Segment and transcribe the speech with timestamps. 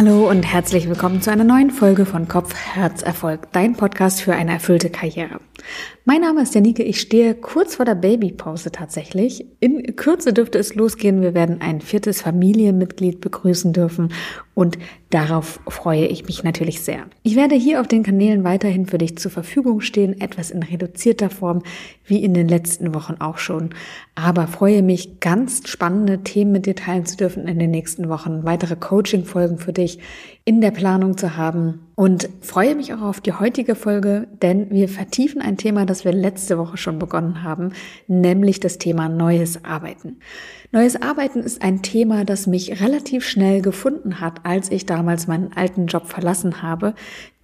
[0.00, 4.32] Hallo und herzlich willkommen zu einer neuen Folge von Kopf, Herz, Erfolg, dein Podcast für
[4.34, 5.40] eine erfüllte Karriere.
[6.04, 9.46] Mein Name ist Janike, ich stehe kurz vor der Babypause tatsächlich.
[9.60, 14.12] In Kürze dürfte es losgehen, wir werden ein viertes Familienmitglied begrüßen dürfen.
[14.54, 14.78] Und
[15.10, 17.06] darauf freue ich mich natürlich sehr.
[17.22, 21.30] Ich werde hier auf den Kanälen weiterhin für dich zur Verfügung stehen, etwas in reduzierter
[21.30, 21.62] Form,
[22.04, 23.70] wie in den letzten Wochen auch schon,
[24.14, 28.44] aber freue mich, ganz spannende Themen mit dir teilen zu dürfen in den nächsten Wochen,
[28.44, 29.98] weitere Coaching-Folgen für dich
[30.44, 34.88] in der Planung zu haben und freue mich auch auf die heutige Folge, denn wir
[34.88, 37.74] vertiefen ein Thema, das wir letzte Woche schon begonnen haben,
[38.08, 40.16] nämlich das Thema neues Arbeiten.
[40.72, 45.52] Neues Arbeiten ist ein Thema, das mich relativ schnell gefunden hat, als ich damals meinen
[45.54, 46.94] alten Job verlassen habe,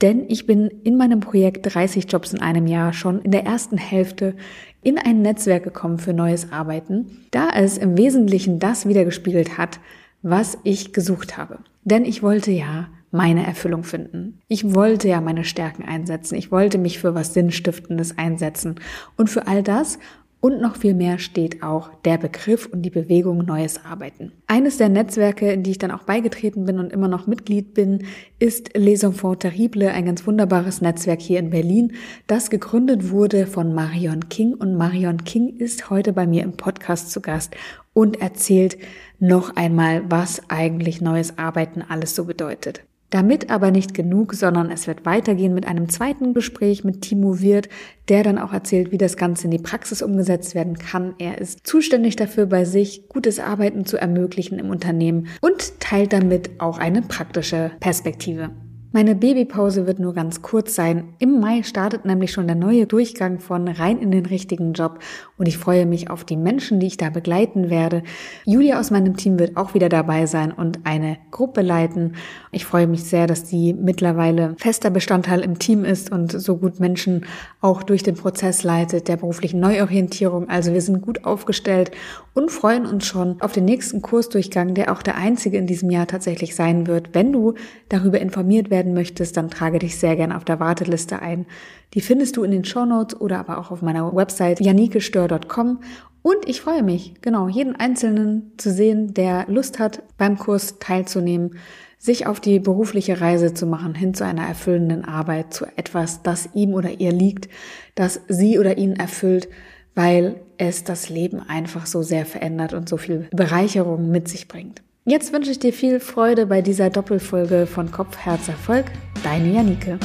[0.01, 3.77] denn ich bin in meinem Projekt 30 Jobs in einem Jahr schon in der ersten
[3.77, 4.37] Hälfte
[4.83, 9.81] in ein Netzwerk gekommen für neues Arbeiten, da es im Wesentlichen das wiedergespiegelt hat,
[10.23, 11.59] was ich gesucht habe.
[11.85, 14.41] Denn ich wollte ja meine Erfüllung finden.
[14.49, 16.37] Ich wollte ja meine Stärken einsetzen.
[16.37, 18.77] Ich wollte mich für was Sinnstiftendes einsetzen.
[19.17, 19.99] Und für all das
[20.47, 24.33] und noch viel mehr steht auch der Begriff und die Bewegung Neues Arbeiten.
[24.47, 28.05] Eines der Netzwerke, in die ich dann auch beigetreten bin und immer noch Mitglied bin,
[28.39, 31.95] ist Les Enfants Terribles, ein ganz wunderbares Netzwerk hier in Berlin,
[32.27, 34.55] das gegründet wurde von Marion King.
[34.55, 37.57] Und Marion King ist heute bei mir im Podcast zu Gast
[37.93, 38.77] und erzählt
[39.19, 42.85] noch einmal, was eigentlich neues Arbeiten alles so bedeutet.
[43.11, 47.69] Damit aber nicht genug, sondern es wird weitergehen mit einem zweiten Gespräch mit Timo Wirth,
[48.09, 51.15] der dann auch erzählt, wie das Ganze in die Praxis umgesetzt werden kann.
[51.19, 56.61] Er ist zuständig dafür, bei sich gutes Arbeiten zu ermöglichen im Unternehmen und teilt damit
[56.61, 58.51] auch eine praktische Perspektive.
[58.97, 61.13] Meine Babypause wird nur ganz kurz sein.
[61.19, 65.01] Im Mai startet nämlich schon der neue Durchgang von rein in den richtigen Job
[65.37, 68.03] und ich freue mich auf die Menschen, die ich da begleiten werde.
[68.47, 72.15] Julia aus meinem Team wird auch wieder dabei sein und eine Gruppe leiten.
[72.53, 76.81] Ich freue mich sehr, dass sie mittlerweile fester Bestandteil im Team ist und so gut
[76.81, 77.27] Menschen
[77.61, 80.49] auch durch den Prozess leitet der beruflichen Neuorientierung.
[80.49, 81.91] Also wir sind gut aufgestellt
[82.37, 86.07] und freuen uns schon auf den nächsten Kursdurchgang, der auch der einzige in diesem Jahr
[86.07, 87.15] tatsächlich sein wird.
[87.15, 87.55] Wenn du
[87.89, 91.47] darüber informiert werden möchtest, dann trage dich sehr gerne auf der Warteliste ein.
[91.95, 95.81] Die findest du in den Show Notes oder aber auch auf meiner Website janikestör.com
[96.21, 101.53] und ich freue mich, genau, jeden Einzelnen zu sehen, der Lust hat, beim Kurs teilzunehmen
[101.99, 106.51] sich auf die berufliche Reise zu machen, hin zu einer erfüllenden Arbeit, zu etwas, das
[106.55, 107.49] ihm oder ihr liegt,
[107.95, 109.49] das sie oder ihn erfüllt,
[109.97, 114.83] weil es das Leben einfach so sehr verändert und so viel Bereicherung mit sich bringt.
[115.07, 118.85] Jetzt wünsche ich dir viel Freude bei dieser Doppelfolge von Kopf, Herz, Erfolg.
[119.25, 119.99] Deine Janike.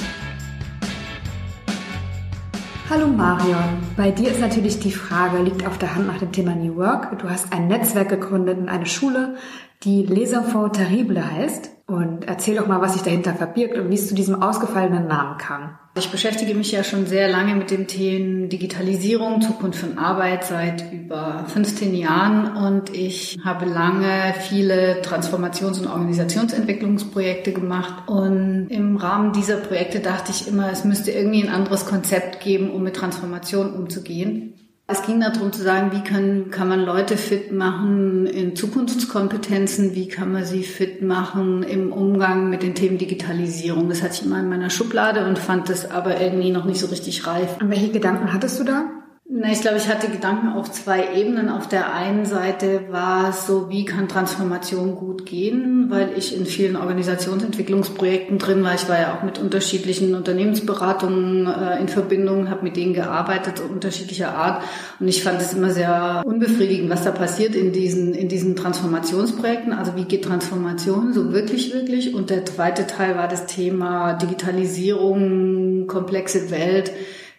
[2.90, 6.56] Hallo Marion, bei dir ist natürlich die Frage, liegt auf der Hand nach dem Thema
[6.56, 7.20] New Work.
[7.20, 9.36] Du hast ein Netzwerk gegründet in eine Schule,
[9.84, 11.70] die Les Enfants Terribles heißt.
[11.88, 15.38] Und erzähl doch mal, was sich dahinter verbirgt und wie es zu diesem ausgefallenen Namen
[15.38, 15.78] kam.
[15.98, 20.94] Ich beschäftige mich ja schon sehr lange mit dem Thema Digitalisierung, Zukunft von Arbeit seit
[20.94, 29.34] über 15 Jahren und ich habe lange viele Transformations- und Organisationsentwicklungsprojekte gemacht und im Rahmen
[29.34, 33.74] dieser Projekte dachte ich immer, es müsste irgendwie ein anderes Konzept geben, um mit Transformation
[33.74, 34.51] umzugehen.
[34.92, 40.10] Es ging darum zu sagen, wie kann, kann man Leute fit machen in Zukunftskompetenzen, wie
[40.10, 43.88] kann man sie fit machen im Umgang mit den Themen Digitalisierung.
[43.88, 46.88] Das hatte ich immer in meiner Schublade und fand das aber irgendwie noch nicht so
[46.88, 47.56] richtig reif.
[47.62, 49.01] Und welche Gedanken hattest du da?
[49.34, 51.48] Na, ich glaube, ich hatte Gedanken auf zwei Ebenen.
[51.48, 56.46] Auf der einen Seite war es so, wie kann Transformation gut gehen, weil ich in
[56.46, 58.76] vielen Organisationsentwicklungsprojekten drin war.
[58.76, 64.36] Ich war ja auch mit unterschiedlichen Unternehmensberatungen äh, in Verbindung, habe mit denen gearbeitet, unterschiedlicher
[64.36, 64.64] Art.
[65.00, 69.72] Und ich fand es immer sehr unbefriedigend, was da passiert in diesen, in diesen Transformationsprojekten.
[69.72, 72.14] Also wie geht Transformation so wirklich, wirklich?
[72.14, 76.92] Und der zweite Teil war das Thema Digitalisierung, komplexe Welt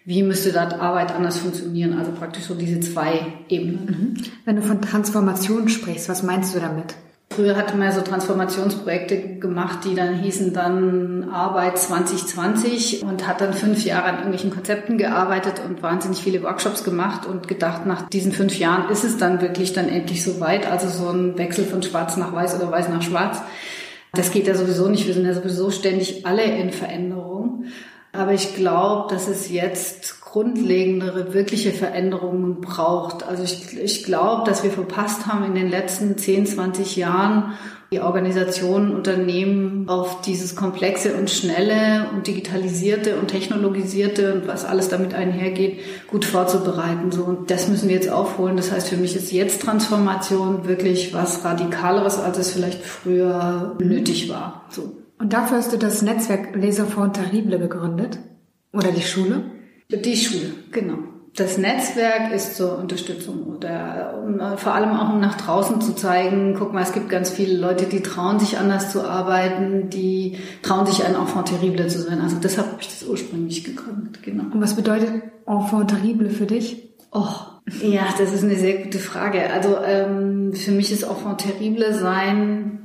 [0.04, 1.98] wie müsste dort Arbeit anders funktionieren?
[1.98, 3.86] Also praktisch so diese zwei Ebenen.
[3.86, 4.22] Mhm.
[4.44, 6.94] Wenn du von Transformation sprichst, was meinst du damit?
[7.32, 13.40] Früher hatte man ja so Transformationsprojekte gemacht, die dann hießen dann Arbeit 2020 und hat
[13.40, 18.08] dann fünf Jahre an irgendwelchen Konzepten gearbeitet und wahnsinnig viele Workshops gemacht und gedacht, nach
[18.10, 20.70] diesen fünf Jahren ist es dann wirklich dann endlich so weit.
[20.70, 23.40] Also so ein Wechsel von schwarz nach weiß oder weiß nach schwarz.
[24.12, 25.06] Das geht ja sowieso nicht.
[25.06, 27.64] Wir sind ja sowieso ständig alle in Veränderung.
[28.12, 33.22] Aber ich glaube, dass es jetzt grundlegendere, wirkliche Veränderungen braucht.
[33.22, 37.54] Also ich, ich glaube, dass wir verpasst haben in den letzten 10, 20 Jahren,
[37.90, 44.88] die Organisationen, Unternehmen auf dieses komplexe und schnelle und digitalisierte und technologisierte und was alles
[44.88, 47.12] damit einhergeht, gut vorzubereiten.
[47.12, 48.56] So, und das müssen wir jetzt aufholen.
[48.56, 54.30] Das heißt, für mich ist jetzt Transformation wirklich was Radikaleres, als es vielleicht früher nötig
[54.30, 54.64] war.
[54.70, 55.01] So.
[55.22, 58.18] Und dafür hast du das Netzwerk Les Enfants Terribles gegründet?
[58.72, 59.44] Oder die Schule?
[59.88, 60.98] Die Schule, genau.
[61.36, 66.56] Das Netzwerk ist zur Unterstützung oder um, vor allem auch um nach draußen zu zeigen,
[66.58, 70.86] guck mal, es gibt ganz viele Leute, die trauen sich anders zu arbeiten, die trauen
[70.86, 72.20] sich ein Enfant terrible zu sein.
[72.20, 74.52] Also deshalb habe ich das ursprünglich gegründet, genau.
[74.52, 76.88] Und was bedeutet Enfant terrible für dich?
[77.14, 79.52] Och, ja, das ist eine sehr gute Frage.
[79.52, 82.80] Also ähm, für mich ist Enfant terrible sein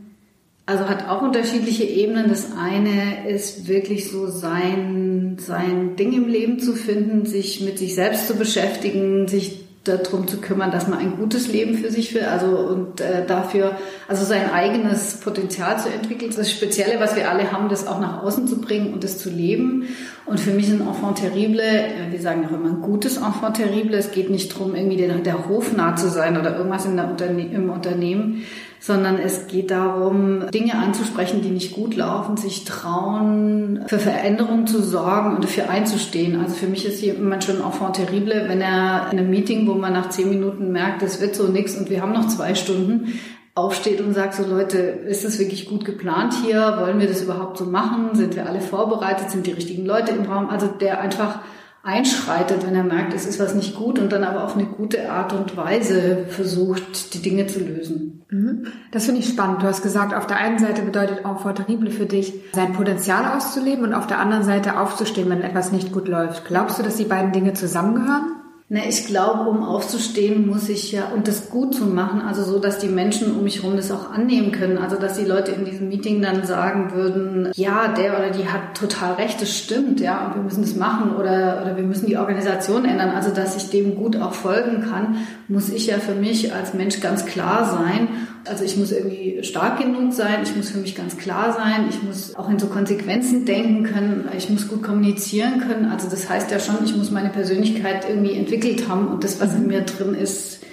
[0.68, 2.28] also hat auch unterschiedliche Ebenen.
[2.28, 7.96] Das eine ist wirklich so sein, sein Ding im Leben zu finden, sich mit sich
[7.96, 12.24] selbst zu beschäftigen, sich darum zu kümmern, dass man ein gutes Leben für sich will,
[12.24, 13.78] also und äh, dafür,
[14.10, 16.34] also sein eigenes Potenzial zu entwickeln.
[16.36, 19.30] Das Spezielle, was wir alle haben, das auch nach außen zu bringen und das zu
[19.30, 19.88] leben.
[20.26, 23.98] Und für mich ein Enfant terrible, äh, wir sagen auch immer ein gutes Enfant terrible.
[23.98, 27.48] Es geht nicht darum, irgendwie der, der Hofnah zu sein oder irgendwas in der Unterne
[27.48, 28.44] im Unternehmen,
[28.80, 34.82] sondern es geht darum, Dinge anzusprechen, die nicht gut laufen, sich trauen, für Veränderungen zu
[34.82, 36.40] sorgen und dafür einzustehen.
[36.40, 39.94] Also für mich ist jemand schon enfant terrible, wenn er in einem Meeting, wo man
[39.94, 43.14] nach zehn Minuten merkt, es wird so nichts und wir haben noch zwei Stunden,
[43.58, 46.78] aufsteht und sagt so, Leute, ist das wirklich gut geplant hier?
[46.80, 48.12] Wollen wir das überhaupt so machen?
[48.14, 49.32] Sind wir alle vorbereitet?
[49.32, 50.50] Sind die richtigen Leute im Raum?
[50.50, 51.40] Also der einfach
[51.84, 55.10] einschreitet, wenn er merkt, es ist was nicht gut und dann aber auf eine gute
[55.10, 58.26] Art und Weise versucht, die Dinge zu lösen.
[58.30, 58.68] Mhm.
[58.92, 59.62] Das finde ich spannend.
[59.62, 63.86] Du hast gesagt, auf der einen Seite bedeutet Enfant terrible für dich, sein Potenzial auszuleben
[63.86, 66.46] und auf der anderen Seite aufzustehen, wenn etwas nicht gut läuft.
[66.46, 68.34] Glaubst du, dass die beiden Dinge zusammengehören?
[68.70, 72.60] Na, ich glaube, um aufzustehen, muss ich ja, und das gut zu machen, also so,
[72.60, 74.78] dass die Menschen um mich herum das auch annehmen können.
[74.78, 78.76] Also, dass die Leute in diesem Meeting dann sagen würden, ja, der oder die hat
[78.78, 82.18] total recht, das stimmt, ja, und wir müssen das machen oder, oder wir müssen die
[82.18, 83.12] Organisation ändern.
[83.12, 85.16] Also, dass ich dem gut auch folgen kann,
[85.48, 88.10] muss ich ja für mich als Mensch ganz klar sein
[88.48, 92.02] also ich muss irgendwie stark genug sein, ich muss für mich ganz klar sein, ich
[92.04, 95.86] muss auch in so Konsequenzen denken können, ich muss gut kommunizieren können.
[95.86, 99.56] Also das heißt ja schon, ich muss meine Persönlichkeit irgendwie entwickelt haben und das, was
[99.56, 100.64] in mir drin ist,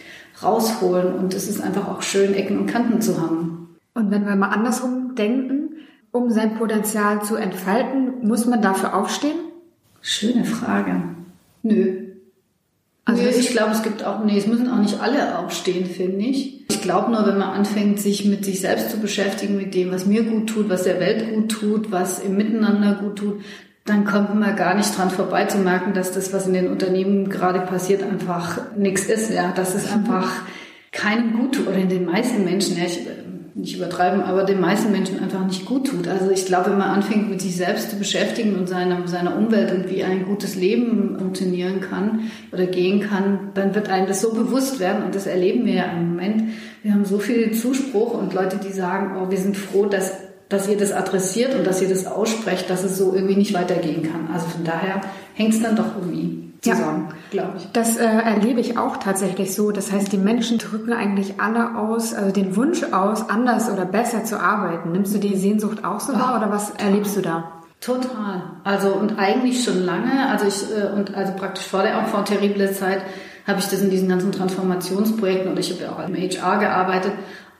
[0.42, 1.14] rausholen.
[1.14, 3.76] Und es ist einfach auch schön, Ecken und Kanten zu haben.
[3.94, 5.70] Und wenn wir mal andersrum denken,
[6.10, 9.36] um sein Potenzial zu entfalten, muss man dafür aufstehen?
[10.00, 11.02] Schöne Frage.
[11.62, 12.04] Nö,
[13.04, 16.24] also nee, ich glaube, es gibt auch, nee, es müssen auch nicht alle aufstehen, finde
[16.24, 16.63] ich.
[16.84, 20.04] Ich glaube nur, wenn man anfängt, sich mit sich selbst zu beschäftigen, mit dem, was
[20.04, 23.40] mir gut tut, was der Welt gut tut, was im Miteinander gut tut,
[23.86, 27.30] dann kommt man gar nicht dran vorbei zu merken, dass das, was in den Unternehmen
[27.30, 30.30] gerade passiert, einfach nichts ist, ja, dass es einfach
[30.92, 33.00] keinem gut tut oder in den meisten Menschen, ja, ich,
[33.54, 36.08] nicht übertreiben, aber den meisten Menschen einfach nicht gut tut.
[36.08, 39.70] Also ich glaube, wenn man anfängt, mit sich selbst zu beschäftigen und seiner, seiner Umwelt
[39.70, 44.32] und wie ein gutes Leben funktionieren kann oder gehen kann, dann wird einem das so
[44.32, 46.44] bewusst werden und das erleben wir ja im Moment.
[46.82, 50.68] Wir haben so viel Zuspruch und Leute, die sagen, oh, wir sind froh, dass dass
[50.68, 54.28] ihr das adressiert und dass ihr das aussprecht, dass es so irgendwie nicht weitergehen kann.
[54.32, 55.00] Also von daher
[55.32, 57.68] hängt es dann doch irgendwie zusammen, ja, glaube ich.
[57.72, 59.70] Das äh, erlebe ich auch tatsächlich so.
[59.70, 64.24] Das heißt, die Menschen drücken eigentlich alle aus, also den Wunsch aus, anders oder besser
[64.24, 64.92] zu arbeiten.
[64.92, 67.52] Nimmst du die Sehnsucht auch so wahr oder was erlebst du da?
[67.80, 68.42] Total.
[68.64, 70.28] Also und eigentlich schon lange.
[70.30, 73.02] Also ich äh, und also praktisch vor der Enfant terrible Zeit
[73.46, 77.12] habe ich das in diesen ganzen Transformationsprojekten und ich habe ja auch im HR gearbeitet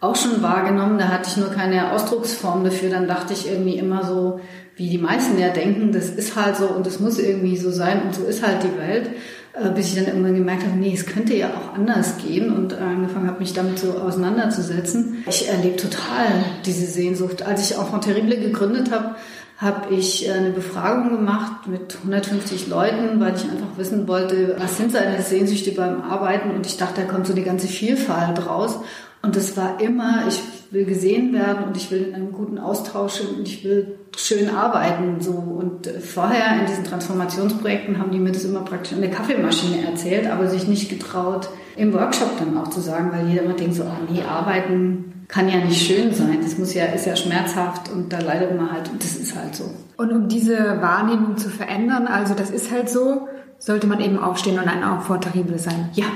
[0.05, 0.99] auch schon wahrgenommen.
[0.99, 2.91] Da hatte ich nur keine Ausdrucksform dafür.
[2.91, 4.41] Dann dachte ich irgendwie immer so,
[4.77, 8.03] wie die meisten ja denken, das ist halt so und es muss irgendwie so sein
[8.03, 9.11] und so ist halt die Welt.
[9.55, 12.75] Äh, bis ich dann irgendwann gemerkt habe, nee, es könnte ja auch anders gehen und
[12.75, 15.23] angefangen habe, mich damit so auseinanderzusetzen.
[15.29, 16.27] Ich erlebe total
[16.67, 17.43] diese Sehnsucht.
[17.47, 19.15] Als ich auch von Terrible gegründet habe,
[19.59, 24.91] habe ich eine Befragung gemacht mit 150 Leuten, weil ich einfach wissen wollte, was sind
[24.91, 28.81] seine Sehnsüchte beim Arbeiten und ich dachte, da kommt so eine ganze Vielfalt raus.
[29.25, 33.21] Und das war immer, ich will gesehen werden und ich will in einem guten Austausch
[33.21, 35.21] und ich will schön arbeiten.
[35.21, 35.33] So.
[35.33, 40.27] Und vorher in diesen Transformationsprojekten haben die mir das immer praktisch an der Kaffeemaschine erzählt,
[40.27, 43.85] aber sich nicht getraut, im Workshop dann auch zu sagen, weil jeder immer denkt so,
[43.85, 46.39] ah nee, arbeiten kann ja nicht schön sein.
[46.43, 49.55] Das muss ja, ist ja schmerzhaft und da leidet man halt und das ist halt
[49.55, 49.71] so.
[49.97, 53.27] Und um diese Wahrnehmung zu verändern, also das ist halt so,
[53.59, 55.89] sollte man eben aufstehen und ein terrible sein.
[55.95, 56.07] Ja,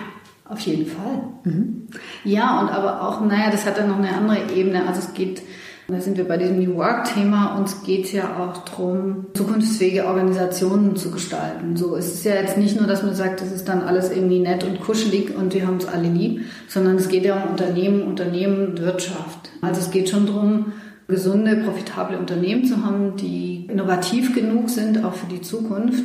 [0.48, 1.22] auf jeden Fall.
[1.44, 1.88] Mhm.
[2.24, 4.86] Ja, und aber auch, naja, das hat dann noch eine andere Ebene.
[4.86, 5.42] Also es geht,
[5.88, 11.10] da sind wir bei diesem New Work-Thema, uns geht ja auch darum, zukunftsfähige Organisationen zu
[11.10, 11.76] gestalten.
[11.76, 14.40] So es ist ja jetzt nicht nur, dass man sagt, das ist dann alles irgendwie
[14.40, 18.02] nett und kuschelig und wir haben es alle lieb, sondern es geht ja um Unternehmen,
[18.02, 19.50] Unternehmen, Wirtschaft.
[19.60, 20.72] Also es geht schon darum,
[21.08, 26.04] gesunde, profitable Unternehmen zu haben, die innovativ genug sind, auch für die Zukunft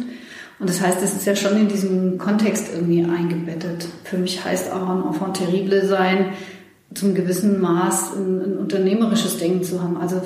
[0.64, 3.86] und das heißt, es ist ja schon in diesem Kontext irgendwie eingebettet.
[4.06, 6.28] Für mich heißt auch ein Enfant terrible sein,
[6.94, 10.22] zum gewissen Maß ein, ein, unternehmerisches Denken zu haben, also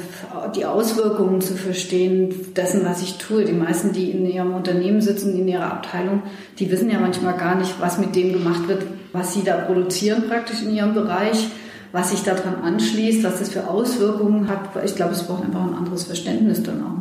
[0.56, 3.46] die Auswirkungen zu verstehen dessen, was ich tue.
[3.46, 6.22] Die meisten, die in ihrem Unternehmen sitzen, in ihrer Abteilung,
[6.60, 10.25] die wissen ja manchmal gar nicht, was mit dem gemacht wird, was sie da produzieren
[10.29, 11.48] praktisch in ihrem Bereich,
[11.91, 14.70] was sich daran anschließt, was das für Auswirkungen hat.
[14.86, 16.97] Ich glaube, es braucht einfach ein anderes Verständnis dann auch.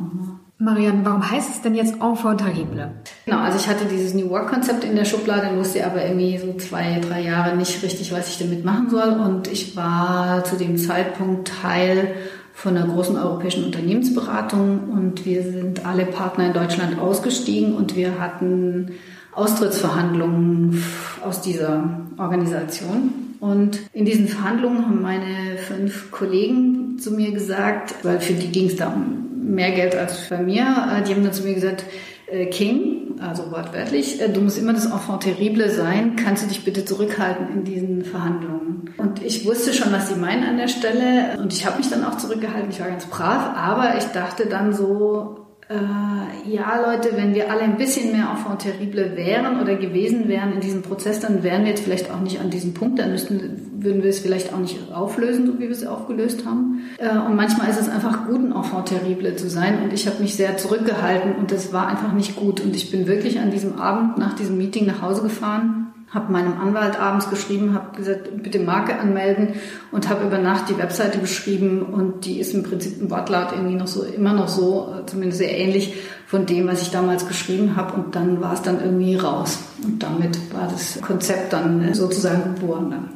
[0.58, 2.92] Marianne, warum heißt es denn jetzt Enfant terrible?
[3.26, 6.98] Genau, also ich hatte dieses New Work-Konzept in der Schublade, wusste aber irgendwie so zwei,
[6.98, 9.20] drei Jahre nicht richtig, was ich damit machen soll.
[9.20, 12.14] Und ich war zu dem Zeitpunkt Teil
[12.54, 18.18] von einer großen europäischen Unternehmensberatung und wir sind alle Partner in Deutschland ausgestiegen und wir
[18.18, 18.92] hatten
[19.32, 20.82] Austrittsverhandlungen
[21.22, 23.12] aus dieser Organisation.
[23.40, 28.68] Und in diesen Verhandlungen haben meine fünf Kollegen zu mir gesagt, weil für die ging
[28.68, 30.62] es da um mehr Geld als bei mir.
[30.62, 31.84] Äh, die haben dann zu mir gesagt,
[32.26, 36.64] äh, King, also wortwörtlich, äh, du musst immer das Enfant terrible sein, kannst du dich
[36.64, 38.94] bitte zurückhalten in diesen Verhandlungen.
[38.98, 42.04] Und ich wusste schon, was sie meinen an der Stelle und ich habe mich dann
[42.04, 47.34] auch zurückgehalten, ich war ganz brav, aber ich dachte dann so, äh, ja, Leute, wenn
[47.34, 51.42] wir alle ein bisschen mehr Enfant terrible wären oder gewesen wären in diesem Prozess, dann
[51.42, 54.52] wären wir jetzt vielleicht auch nicht an diesem Punkt, dann müssten, würden wir es vielleicht
[54.52, 56.84] auch nicht auflösen, so wie wir es aufgelöst haben.
[56.98, 59.82] Äh, und manchmal ist es einfach gut, ein Enfant terrible zu sein.
[59.82, 62.60] Und ich habe mich sehr zurückgehalten und das war einfach nicht gut.
[62.60, 65.85] Und ich bin wirklich an diesem Abend nach diesem Meeting nach Hause gefahren
[66.16, 69.50] habe meinem Anwalt abends geschrieben, habe gesagt, bitte Marke anmelden
[69.92, 73.76] und habe über Nacht die Webseite beschrieben und die ist im Prinzip im Wortlaut irgendwie
[73.76, 75.94] noch so, immer noch so, äh, zumindest sehr ähnlich
[76.26, 80.02] von dem, was ich damals geschrieben habe und dann war es dann irgendwie raus und
[80.02, 83.08] damit war das Konzept dann äh, sozusagen geboren dann.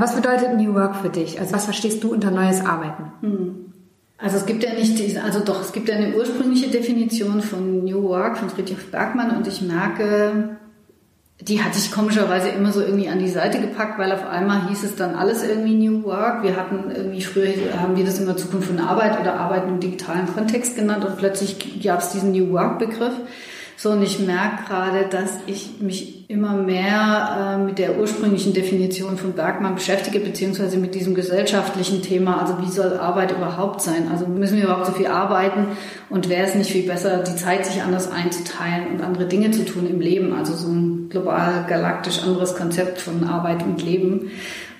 [0.00, 1.40] Was bedeutet New Work für dich?
[1.40, 3.12] Also was verstehst du unter neues Arbeiten?
[3.22, 3.72] Hm.
[4.18, 7.84] Also es gibt ja nicht diese, also doch, es gibt ja eine ursprüngliche Definition von
[7.84, 10.56] New Work von Friedrich Bergmann und ich merke,
[11.40, 14.84] die hatte ich komischerweise immer so irgendwie an die Seite gepackt, weil auf einmal hieß
[14.84, 16.42] es dann alles irgendwie New Work.
[16.42, 20.32] Wir hatten irgendwie früher haben wir das immer Zukunft von Arbeit oder Arbeit im digitalen
[20.32, 23.12] Kontext genannt und plötzlich gab es diesen New Work Begriff.
[23.76, 29.16] So, und ich merke gerade, dass ich mich immer mehr äh, mit der ursprünglichen Definition
[29.16, 32.40] von Bergmann beschäftige, beziehungsweise mit diesem gesellschaftlichen Thema.
[32.40, 34.08] Also wie soll Arbeit überhaupt sein?
[34.10, 35.68] Also müssen wir überhaupt so viel arbeiten?
[36.10, 39.64] Und wäre es nicht viel besser, die Zeit sich anders einzuteilen und andere Dinge zu
[39.64, 40.32] tun im Leben?
[40.32, 44.30] Also so ein global galaktisch anderes Konzept von Arbeit und Leben.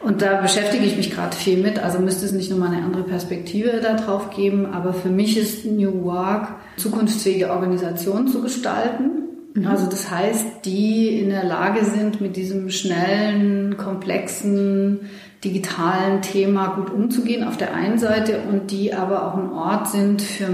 [0.00, 1.78] Und da beschäftige ich mich gerade viel mit.
[1.78, 4.66] Also müsste es nicht nur mal eine andere Perspektive darauf geben.
[4.66, 9.25] Aber für mich ist New Work, zukunftsfähige Organisationen zu gestalten.
[9.56, 9.66] Mhm.
[9.66, 15.00] Also das heißt, die in der Lage sind, mit diesem schnellen, komplexen,
[15.42, 20.22] digitalen Thema gut umzugehen auf der einen Seite und die aber auch ein Ort sind,
[20.22, 20.48] für,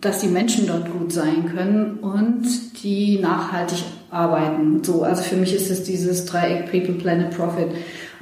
[0.00, 2.44] dass die Menschen dort gut sein können und
[2.82, 4.82] die nachhaltig arbeiten.
[4.84, 7.68] So, also für mich ist es dieses Dreieck People, Planet, Profit.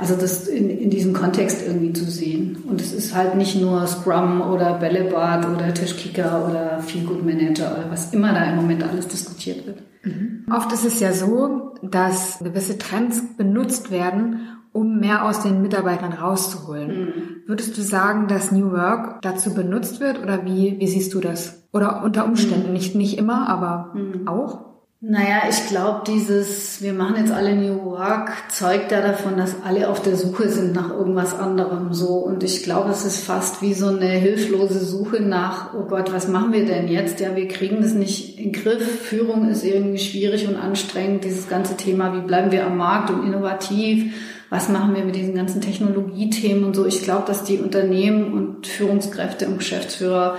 [0.03, 2.65] Also das in, in diesem Kontext irgendwie zu sehen.
[2.69, 7.71] Und es ist halt nicht nur Scrum oder Bällebad oder Tischkicker oder Feel Good Manager
[7.71, 9.81] oder was immer da im Moment alles diskutiert wird.
[10.03, 10.47] Mhm.
[10.53, 14.41] Oft ist es ja so, dass gewisse Trends benutzt werden,
[14.73, 16.89] um mehr aus den Mitarbeitern rauszuholen.
[16.89, 17.13] Mhm.
[17.47, 21.63] Würdest du sagen, dass New Work dazu benutzt wird oder wie, wie siehst du das?
[21.73, 22.73] Oder unter Umständen, mhm.
[22.73, 24.27] nicht, nicht immer, aber mhm.
[24.27, 24.72] auch?
[25.05, 29.89] Naja, ich glaube, dieses, wir machen jetzt alle New Work, zeugt ja davon, dass alle
[29.89, 32.19] auf der Suche sind nach irgendwas anderem so.
[32.19, 36.29] Und ich glaube, es ist fast wie so eine hilflose Suche nach, oh Gott, was
[36.29, 37.19] machen wir denn jetzt?
[37.19, 39.01] Ja, wir kriegen das nicht in Griff.
[39.01, 41.25] Führung ist irgendwie schwierig und anstrengend.
[41.25, 44.15] Dieses ganze Thema, wie bleiben wir am Markt und innovativ?
[44.51, 46.87] Was machen wir mit diesen ganzen Technologiethemen und so?
[46.87, 50.37] Ich glaube, dass die Unternehmen und Führungskräfte und Geschäftsführer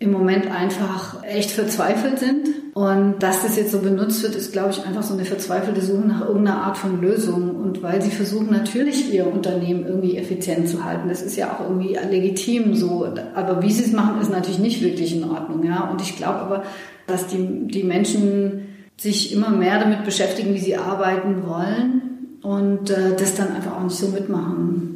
[0.00, 2.48] im Moment einfach echt verzweifelt sind.
[2.72, 6.06] Und dass das jetzt so benutzt wird, ist, glaube ich, einfach so eine verzweifelte Suche
[6.06, 7.56] nach irgendeiner Art von Lösung.
[7.56, 11.10] Und weil sie versuchen natürlich ihr Unternehmen irgendwie effizient zu halten.
[11.10, 13.12] Das ist ja auch irgendwie legitim so.
[13.34, 15.62] Aber wie sie es machen, ist natürlich nicht wirklich in Ordnung.
[15.64, 15.90] Ja.
[15.90, 16.62] Und ich glaube aber,
[17.06, 23.16] dass die, die Menschen sich immer mehr damit beschäftigen, wie sie arbeiten wollen und äh,
[23.18, 24.89] das dann einfach auch nicht so mitmachen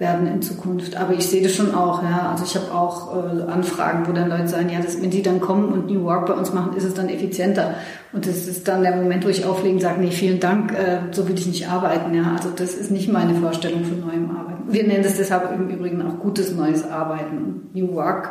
[0.00, 0.96] werden in Zukunft.
[0.96, 2.30] Aber ich sehe das schon auch, ja.
[2.30, 5.40] Also ich habe auch äh, Anfragen, wo dann Leute sagen, ja, das, wenn die dann
[5.40, 7.74] kommen und New Work bei uns machen, ist es dann effizienter.
[8.12, 11.00] Und das ist dann der Moment, wo ich auflegen und sage, nee, vielen Dank, äh,
[11.12, 12.32] so will ich nicht arbeiten, ja.
[12.34, 14.72] Also das ist nicht meine Vorstellung von neuem Arbeiten.
[14.72, 17.36] Wir nennen das deshalb im Übrigen auch gutes neues Arbeiten.
[17.36, 18.30] Und New Work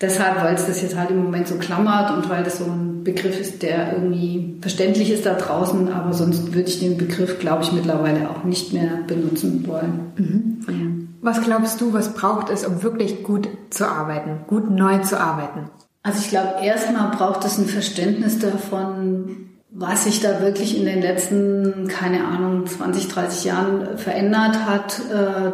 [0.00, 3.04] deshalb, weil es das jetzt halt im Moment so klammert und weil das so ein
[3.04, 7.62] Begriff ist, der irgendwie verständlich ist da draußen, aber sonst würde ich den Begriff, glaube
[7.62, 10.12] ich, mittlerweile auch nicht mehr benutzen wollen.
[10.16, 10.54] Mhm.
[11.24, 15.70] Was glaubst du, was braucht es, um wirklich gut zu arbeiten, gut neu zu arbeiten?
[16.02, 21.00] Also ich glaube, erstmal braucht es ein Verständnis davon, was sich da wirklich in den
[21.00, 25.52] letzten, keine Ahnung, 20, 30 Jahren verändert hat, äh,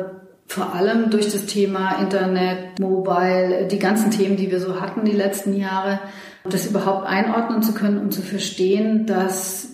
[0.48, 5.12] vor allem durch das Thema Internet, Mobile, die ganzen Themen, die wir so hatten die
[5.12, 6.00] letzten Jahre,
[6.42, 9.68] das überhaupt einordnen zu können und zu verstehen, dass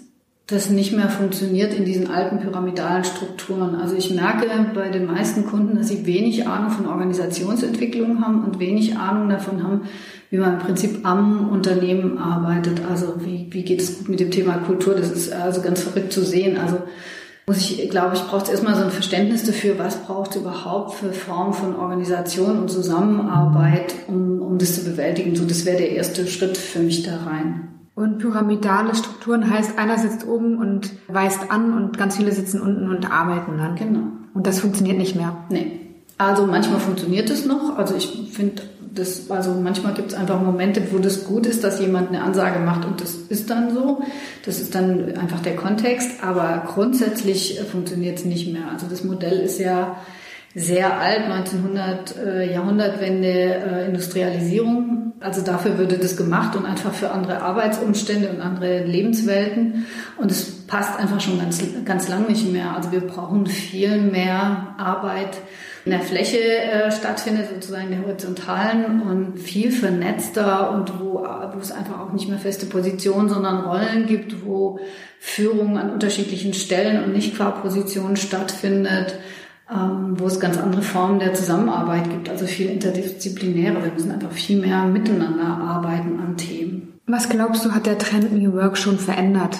[0.47, 3.75] das nicht mehr funktioniert in diesen alten pyramidalen Strukturen.
[3.75, 8.61] Also ich merke bei den meisten Kunden, dass sie wenig Ahnung von Organisationsentwicklung haben und
[8.61, 9.83] wenig Ahnung davon haben,
[10.31, 12.81] wie man im Prinzip am Unternehmen arbeitet.
[12.89, 14.95] Also wie, wie geht es gut mit dem Thema Kultur?
[14.95, 16.59] Das ist also ganz verrückt zu sehen.
[16.59, 16.79] Also
[17.49, 20.95] muss ich, glaube ich, braucht es erstmal so ein Verständnis dafür, was braucht es überhaupt
[20.95, 25.35] für Formen von Organisation und Zusammenarbeit, um, um das zu bewältigen.
[25.35, 27.76] So, das wäre der erste Schritt für mich da rein.
[27.97, 32.91] Und pyramidale Strukturen heißt, einer sitzt oben und weist an und ganz viele sitzen unten
[32.91, 33.75] und arbeiten dann.
[33.75, 34.03] Genau.
[34.35, 35.35] Und das funktioniert nicht mehr.
[35.49, 35.81] Nee.
[36.19, 37.79] Also manchmal funktioniert es noch.
[37.79, 38.63] Also ich finde,
[38.95, 42.59] das, also manchmal gibt es einfach Momente, wo das gut ist, dass jemand eine Ansage
[42.59, 44.03] macht und das ist dann so.
[44.45, 46.23] Das ist dann einfach der Kontext.
[46.23, 48.71] Aber grundsätzlich funktioniert es nicht mehr.
[48.71, 49.97] Also das Modell ist ja
[50.59, 55.13] sehr alt, 1900 äh, Jahrhundertwende äh, Industrialisierung.
[55.21, 59.87] Also dafür würde das gemacht und einfach für andere Arbeitsumstände und andere Lebenswelten.
[60.17, 62.75] Und es passt einfach schon ganz, ganz lang nicht mehr.
[62.75, 65.37] Also wir brauchen viel mehr Arbeit
[65.85, 71.71] in der Fläche äh, stattfindet, sozusagen der horizontalen und viel vernetzter und wo, wo es
[71.71, 74.81] einfach auch nicht mehr feste Positionen, sondern Rollen gibt, wo
[75.21, 79.17] Führung an unterschiedlichen Stellen und nicht qua Position stattfindet,
[79.69, 83.83] wo es ganz andere Formen der Zusammenarbeit gibt, also viel interdisziplinärer.
[83.83, 87.01] Wir müssen einfach viel mehr miteinander arbeiten an Themen.
[87.07, 89.59] Was glaubst du, hat der Trend New Work schon verändert?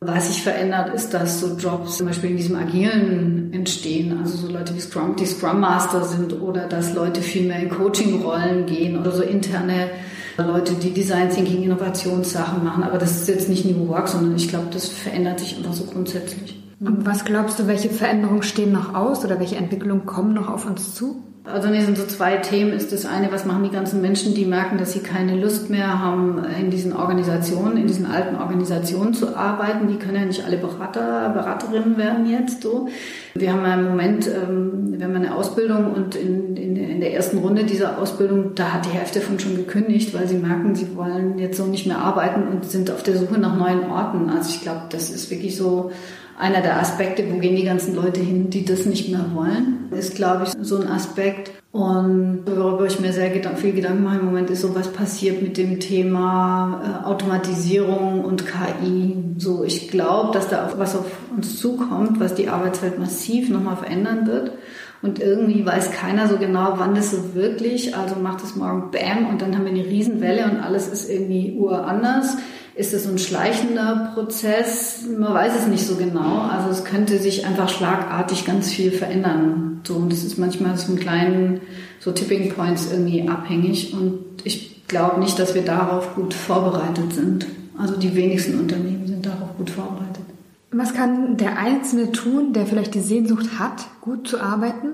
[0.00, 4.52] Was sich verändert, ist, dass so Jobs zum Beispiel in diesem Agilen entstehen, also so
[4.52, 8.98] Leute wie Scrum, die Scrum Master sind oder dass Leute viel mehr in Coaching-Rollen gehen
[8.98, 9.90] oder so interne
[10.38, 12.82] Leute, die Design Thinking, Innovationssachen machen.
[12.82, 15.84] Aber das ist jetzt nicht New Work, sondern ich glaube, das verändert sich einfach so
[15.84, 16.61] grundsätzlich.
[16.84, 20.96] Was glaubst du, welche Veränderungen stehen noch aus oder welche Entwicklungen kommen noch auf uns
[20.96, 21.22] zu?
[21.44, 22.72] Also mir sind so zwei Themen.
[22.72, 26.00] Ist das eine, was machen die ganzen Menschen, die merken, dass sie keine Lust mehr
[26.00, 29.86] haben, in diesen Organisationen, in diesen alten Organisationen zu arbeiten.
[29.86, 32.88] Die können ja nicht alle Berater, Beraterinnen werden jetzt so.
[33.34, 37.14] Wir haben ja im Moment, ähm, wir haben eine Ausbildung und in, in, in der
[37.14, 40.96] ersten Runde dieser Ausbildung, da hat die Hälfte von schon gekündigt, weil sie merken, sie
[40.96, 44.30] wollen jetzt so nicht mehr arbeiten und sind auf der Suche nach neuen Orten.
[44.30, 45.92] Also ich glaube, das ist wirklich so
[46.38, 50.14] einer der Aspekte, wo gehen die ganzen Leute hin, die das nicht mehr wollen, ist,
[50.14, 51.52] glaube ich, so ein Aspekt.
[51.72, 55.56] Und worüber ich mir sehr viel Gedanken mache im Moment, ist so, was passiert mit
[55.56, 59.16] dem Thema äh, Automatisierung und KI.
[59.38, 64.26] So, ich glaube, dass da was auf uns zukommt, was die Arbeitswelt massiv nochmal verändern
[64.26, 64.52] wird.
[65.00, 69.28] Und irgendwie weiß keiner so genau, wann das so wirklich, also macht es morgen Bam
[69.28, 72.36] und dann haben wir eine Riesenwelle und alles ist irgendwie uranders.
[72.74, 75.04] Ist es ein schleichender Prozess?
[75.06, 76.40] Man weiß es nicht so genau.
[76.40, 79.82] Also es könnte sich einfach schlagartig ganz viel verändern.
[79.86, 81.60] So, und das ist manchmal so ein kleinen,
[82.00, 83.92] so Tipping Points irgendwie abhängig.
[83.92, 87.46] Und ich glaube nicht, dass wir darauf gut vorbereitet sind.
[87.76, 90.24] Also die wenigsten Unternehmen sind darauf gut vorbereitet.
[90.70, 94.92] Was kann der Einzelne tun, der vielleicht die Sehnsucht hat, gut zu arbeiten,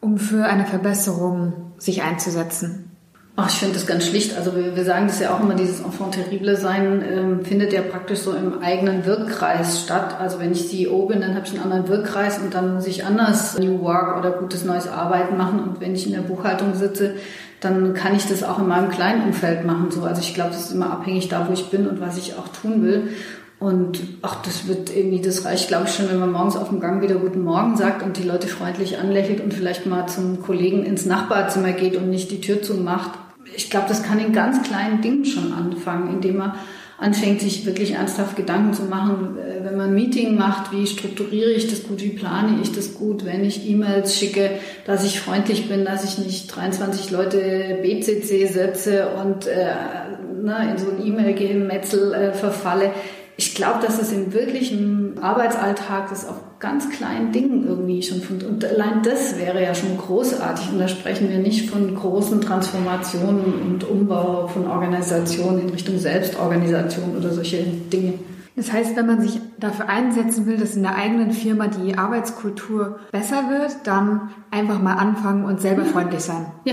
[0.00, 2.95] um für eine Verbesserung sich einzusetzen?
[3.38, 4.34] Ach, ich finde das ganz schlicht.
[4.34, 7.82] Also wir, wir sagen das ja auch immer, dieses Enfant terrible sein ähm, findet ja
[7.82, 10.16] praktisch so im eigenen Wirkkreis statt.
[10.18, 13.04] Also wenn ich CEO bin, dann habe ich einen anderen Wirkkreis und dann muss ich
[13.04, 15.60] anders New Work oder gutes neues Arbeiten machen.
[15.60, 17.16] Und wenn ich in der Buchhaltung sitze,
[17.60, 19.90] dann kann ich das auch in meinem kleinen Umfeld machen.
[19.90, 22.36] So, also ich glaube, das ist immer abhängig da, wo ich bin und was ich
[22.36, 23.10] auch tun will.
[23.58, 26.80] Und ach, das wird irgendwie, das reicht, glaube ich, schon, wenn man morgens auf dem
[26.80, 30.84] Gang wieder Guten Morgen sagt und die Leute freundlich anlächelt und vielleicht mal zum Kollegen
[30.84, 33.10] ins Nachbarzimmer geht und nicht die Tür zumacht
[33.56, 36.54] ich glaube, das kann in ganz kleinen Dingen schon anfangen, indem man
[36.98, 41.50] anfängt, sich wirklich ernsthaft Gedanken zu machen, äh, wenn man ein Meeting macht, wie strukturiere
[41.50, 44.50] ich das gut, wie plane ich das gut, wenn ich E-Mails schicke,
[44.86, 49.74] dass ich freundlich bin, dass ich nicht 23 Leute BCC setze und äh,
[50.42, 52.92] ne, in so ein E-Mail-Gemetzel äh, verfalle
[53.38, 58.44] ich glaube, dass es im wirklichen Arbeitsalltag das auf ganz kleinen Dingen irgendwie schon funkt.
[58.44, 60.72] Und allein das wäre ja schon großartig.
[60.72, 67.14] Und da sprechen wir nicht von großen Transformationen und Umbau von Organisationen in Richtung Selbstorganisation
[67.16, 68.14] oder solche Dinge.
[68.56, 73.00] Das heißt, wenn man sich dafür einsetzen will, dass in der eigenen Firma die Arbeitskultur
[73.12, 76.46] besser wird, dann einfach mal anfangen und selber freundlich sein.
[76.64, 76.72] Ja,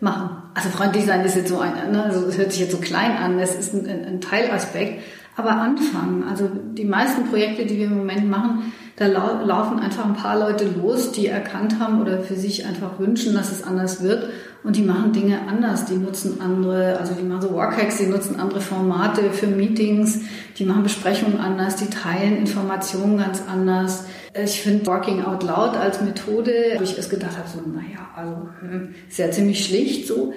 [0.00, 0.42] machen.
[0.52, 3.16] Also freundlich sein ist jetzt so ein, ne, also es hört sich jetzt so klein
[3.16, 5.00] an, das ist ein, ein Teilaspekt.
[5.36, 6.24] Aber anfangen.
[6.28, 10.38] Also die meisten Projekte, die wir im Moment machen, da lau laufen einfach ein paar
[10.38, 14.28] Leute los, die erkannt haben oder für sich einfach wünschen, dass es anders wird.
[14.62, 15.86] Und die machen Dinge anders.
[15.86, 20.20] Die nutzen andere, also die machen so Workhacks, die nutzen andere Formate für Meetings,
[20.58, 24.04] die machen Besprechungen anders, die teilen Informationen ganz anders.
[24.34, 28.48] Ich finde Working Out Loud als Methode, wo ich erst gedacht habe, so, naja, also
[28.60, 30.32] hm, ist ja ziemlich schlicht so.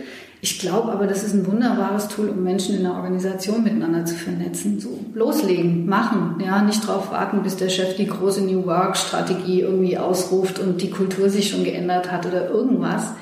[0.46, 4.14] Ich glaube aber, das ist ein wunderbares Tool, um Menschen in der Organisation miteinander zu
[4.14, 4.80] vernetzen.
[4.80, 9.62] So loslegen, machen, ja, nicht drauf warten, bis der Chef die große New Work Strategie
[9.62, 13.14] irgendwie ausruft und die Kultur sich schon geändert hat oder irgendwas.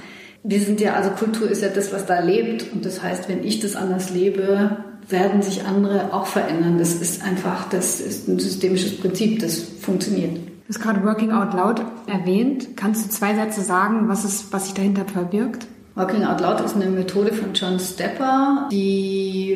[0.43, 2.73] Wir sind ja, also Kultur ist ja das, was da lebt.
[2.73, 4.75] Und das heißt, wenn ich das anders lebe,
[5.07, 6.77] werden sich andere auch verändern.
[6.77, 10.35] Das ist einfach, das ist ein systemisches Prinzip, das funktioniert.
[10.35, 12.75] Du hast gerade Working Out Loud erwähnt.
[12.75, 15.67] Kannst du zwei Sätze sagen, was, ist, was sich dahinter verbirgt?
[15.95, 19.55] Walking Out Loud ist eine Methode von John Stepper, die,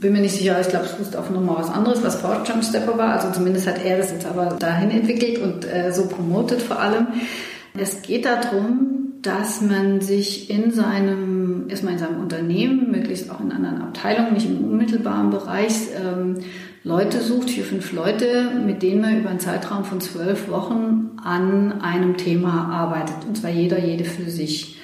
[0.00, 2.62] bin mir nicht sicher, ich glaube, es wusste auch nochmal was anderes, was vor John
[2.62, 3.14] Stepper war.
[3.14, 7.06] Also zumindest hat er das jetzt aber dahin entwickelt und äh, so promotet vor allem.
[7.74, 13.50] Es geht darum, dass man sich in seinem, erstmal in seinem Unternehmen, möglichst auch in
[13.50, 16.36] anderen Abteilungen, nicht im unmittelbaren Bereich, ähm,
[16.84, 21.80] Leute sucht, vier, fünf Leute, mit denen man über einen Zeitraum von zwölf Wochen an
[21.80, 23.16] einem Thema arbeitet.
[23.26, 24.77] Und zwar jeder, jede für sich.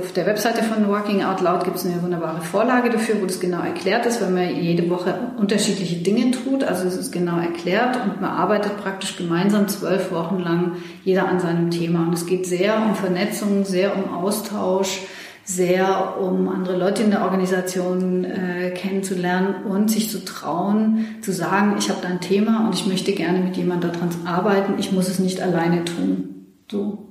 [0.00, 3.40] Auf der Webseite von Working Out Loud gibt es eine wunderbare Vorlage dafür, wo das
[3.40, 6.62] genau erklärt ist, weil man jede Woche unterschiedliche Dinge tut.
[6.62, 11.40] Also es ist genau erklärt und man arbeitet praktisch gemeinsam zwölf Wochen lang jeder an
[11.40, 12.06] seinem Thema.
[12.06, 15.00] Und es geht sehr um Vernetzung, sehr um Austausch,
[15.42, 21.74] sehr um andere Leute in der Organisation äh, kennenzulernen und sich zu trauen, zu sagen,
[21.76, 24.74] ich habe da ein Thema und ich möchte gerne mit jemandem daran arbeiten.
[24.78, 26.46] Ich muss es nicht alleine tun.
[26.70, 27.07] So.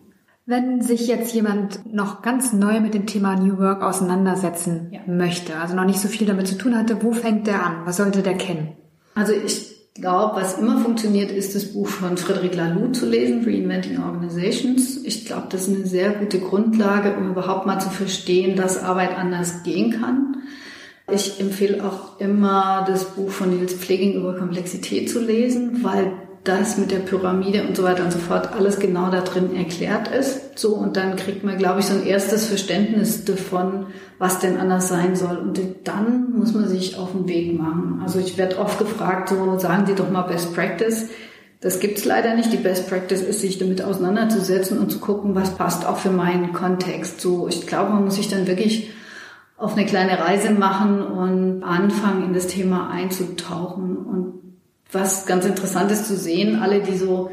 [0.50, 5.02] Wenn sich jetzt jemand noch ganz neu mit dem Thema New Work auseinandersetzen ja.
[5.06, 7.82] möchte, also noch nicht so viel damit zu tun hatte, wo fängt der an?
[7.84, 8.70] Was sollte der kennen?
[9.14, 14.02] Also ich glaube, was immer funktioniert, ist das Buch von Frederic Laloux zu lesen, Reinventing
[14.02, 15.04] Organizations.
[15.04, 19.18] Ich glaube, das ist eine sehr gute Grundlage, um überhaupt mal zu verstehen, dass Arbeit
[19.18, 20.38] anders gehen kann.
[21.12, 26.14] Ich empfehle auch immer das Buch von Nils Pfleging über Komplexität zu lesen, weil
[26.48, 30.08] das mit der Pyramide und so weiter und so fort alles genau da drin erklärt
[30.08, 30.58] ist.
[30.58, 34.88] So, und dann kriegt man, glaube ich, so ein erstes Verständnis davon, was denn anders
[34.88, 35.38] sein soll.
[35.38, 38.00] Und dann muss man sich auf den Weg machen.
[38.04, 41.10] Also ich werde oft gefragt, so sagen Sie doch mal Best Practice.
[41.60, 42.54] Das gibt's leider nicht.
[42.54, 46.54] Die Best Practice ist, sich damit auseinanderzusetzen und zu gucken, was passt auch für meinen
[46.54, 47.20] Kontext.
[47.20, 48.92] So, ich glaube, man muss sich dann wirklich
[49.58, 54.27] auf eine kleine Reise machen und anfangen, in das Thema einzutauchen und
[54.92, 57.30] was ganz interessant ist zu sehen, alle, die so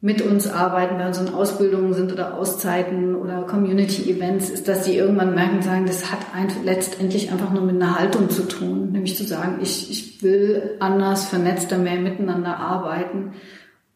[0.00, 5.34] mit uns arbeiten, bei unseren Ausbildungen sind oder Auszeiten oder Community-Events, ist, dass sie irgendwann
[5.34, 9.24] merken sagen, das hat ein, letztendlich einfach nur mit einer Haltung zu tun, nämlich zu
[9.24, 13.34] sagen, ich, ich will anders, vernetzter, mehr miteinander arbeiten.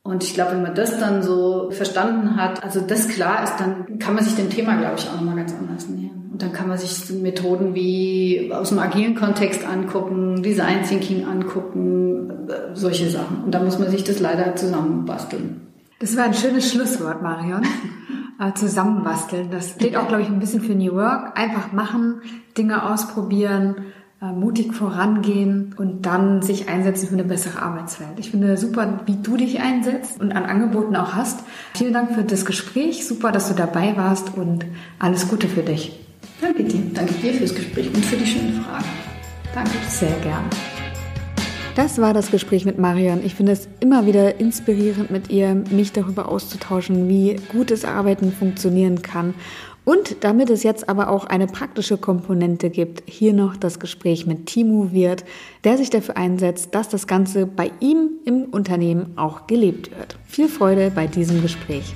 [0.05, 3.99] Und ich glaube, wenn man das dann so verstanden hat, also das klar ist, dann
[3.99, 6.26] kann man sich dem Thema, glaube ich, auch nochmal ganz anders nähern.
[6.37, 12.29] Und dann kann man sich Methoden wie aus dem agilen Kontext angucken, Design Thinking angucken,
[12.51, 13.43] äh, solche Sachen.
[13.43, 15.63] Und da muss man sich das leider zusammenbasteln.
[15.99, 17.63] Das war ein schönes Schlusswort, Marion.
[18.39, 19.51] Äh, zusammenbasteln.
[19.51, 21.39] Das steht auch, glaube ich, ein bisschen für New Work.
[21.39, 22.21] Einfach machen,
[22.59, 23.77] Dinge ausprobieren,
[24.21, 28.19] äh, mutig vorangehen und dann sich einsetzen für eine bessere Arbeitswelt.
[28.19, 31.45] Ich finde super, wie du dich einsetzt und an Angeboten auch hast.
[31.73, 33.09] Vielen Dank für das Gespräch.
[33.09, 34.67] Super, dass du dabei warst und
[34.99, 36.06] alles Gute für dich.
[36.41, 36.83] Danke dir.
[36.93, 38.85] Danke dir fürs Gespräch und für die schönen Fragen.
[39.55, 39.71] Danke.
[39.89, 40.45] Sehr gern.
[41.75, 43.25] Das war das Gespräch mit Marion.
[43.25, 49.03] Ich finde es immer wieder inspirierend mit ihr, mich darüber auszutauschen, wie gutes Arbeiten funktionieren
[49.03, 49.35] kann
[49.87, 54.47] und damit es jetzt aber auch eine praktische Komponente gibt, hier noch das Gespräch mit
[54.47, 55.25] Timo Wirt,
[55.63, 60.19] der sich dafür einsetzt, dass das Ganze bei ihm im Unternehmen auch gelebt wird.
[60.27, 61.95] Viel Freude bei diesem Gespräch.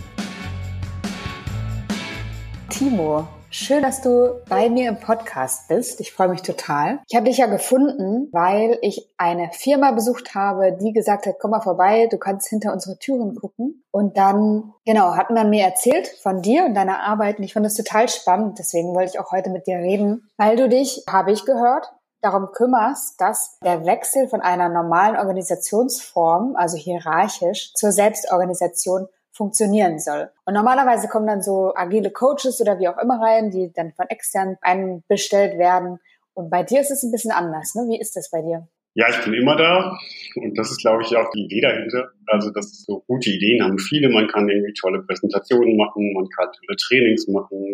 [2.68, 6.00] Timo, Schön, dass du bei mir im Podcast bist.
[6.00, 7.00] Ich freue mich total.
[7.08, 11.50] Ich habe dich ja gefunden, weil ich eine Firma besucht habe, die gesagt hat, komm
[11.50, 13.82] mal vorbei, du kannst hinter unsere Türen gucken.
[13.90, 17.66] Und dann, genau, hat man mir erzählt von dir und deiner Arbeit und ich fand
[17.66, 18.60] das total spannend.
[18.60, 22.52] Deswegen wollte ich auch heute mit dir reden, weil du dich, habe ich gehört, darum
[22.52, 29.08] kümmerst, dass der Wechsel von einer normalen Organisationsform, also hierarchisch, zur Selbstorganisation
[29.40, 30.28] funktionieren soll.
[30.44, 34.04] Und normalerweise kommen dann so agile Coaches oder wie auch immer rein, die dann von
[34.10, 35.98] extern einbestellt werden.
[36.34, 37.74] Und bei dir ist es ein bisschen anders.
[37.74, 37.86] Ne?
[37.88, 38.68] Wie ist das bei dir?
[38.92, 39.96] Ja, ich bin immer da
[40.34, 42.10] und das ist, glaube ich, auch die Idee dahinter.
[42.26, 44.10] Also, dass so gute Ideen haben viele.
[44.10, 47.64] Man kann irgendwie tolle Präsentationen machen, man kann tolle Trainings machen,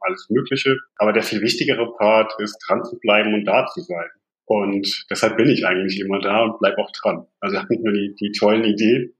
[0.00, 0.76] alles Mögliche.
[0.98, 4.06] Aber der viel wichtigere Part ist, dran zu bleiben und da zu sein.
[4.44, 7.26] Und deshalb bin ich eigentlich immer da und bleib auch dran.
[7.40, 9.15] Also nicht nur die, die tollen Ideen,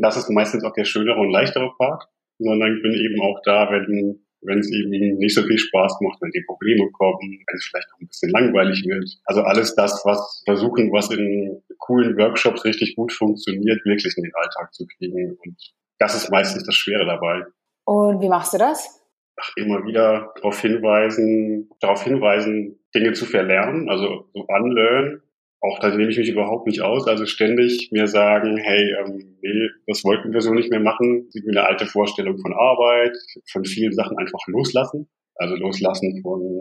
[0.00, 2.04] das ist meistens auch der schönere und leichtere Part,
[2.38, 6.20] sondern ich bin eben auch da, wenn wenn es eben nicht so viel Spaß macht,
[6.20, 9.08] wenn die Probleme kommen, wenn es vielleicht auch ein bisschen langweilig wird.
[9.24, 14.32] Also alles das, was versuchen, was in coolen Workshops richtig gut funktioniert, wirklich in den
[14.34, 15.56] Alltag zu kriegen und
[15.98, 17.44] Das ist meistens das Schwere dabei.
[17.84, 19.00] Und wie machst du das?
[19.40, 25.22] Ach, immer wieder darauf hinweisen, darauf hinweisen, Dinge zu verlernen, also so unlearn.
[25.64, 27.08] Auch da nehme ich mich überhaupt nicht aus.
[27.08, 31.26] Also ständig mir sagen, hey, ähm, nee, das wollten wir so nicht mehr machen.
[31.30, 33.16] Sieht mir eine alte Vorstellung von Arbeit,
[33.50, 35.08] von vielen Sachen einfach loslassen.
[35.36, 36.60] Also loslassen von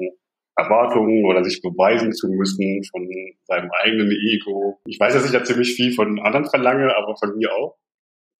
[0.56, 3.06] Erwartungen oder sich beweisen zu müssen von
[3.44, 4.80] seinem eigenen Ego.
[4.86, 7.76] Ich weiß, dass ich da ziemlich viel von anderen verlange, aber von mir auch.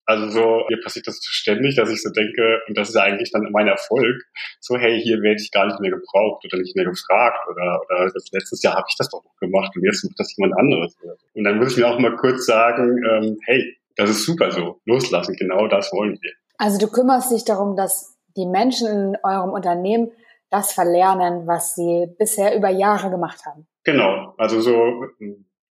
[0.06, 3.30] Also so, mir passiert das ständig, dass ich so denke, und das ist ja eigentlich
[3.32, 4.22] dann mein Erfolg,
[4.60, 8.10] so hey, hier werde ich gar nicht mehr gebraucht oder nicht mehr gefragt oder, oder
[8.12, 10.96] das letztes Jahr habe ich das doch noch gemacht und jetzt macht das jemand anderes.
[11.34, 14.80] Und dann muss ich mir auch mal kurz sagen, ähm, hey, das ist super so,
[14.84, 16.32] loslassen, genau das wollen wir.
[16.58, 20.10] Also du kümmerst dich darum, dass die Menschen in eurem Unternehmen
[20.50, 23.66] das verlernen, was sie bisher über Jahre gemacht haben.
[23.84, 25.04] Genau, also so,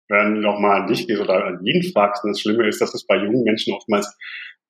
[0.08, 3.06] wenn du nochmal an dich gehst oder an jeden fragst, das Schlimme ist, dass es
[3.06, 4.16] bei jungen Menschen oftmals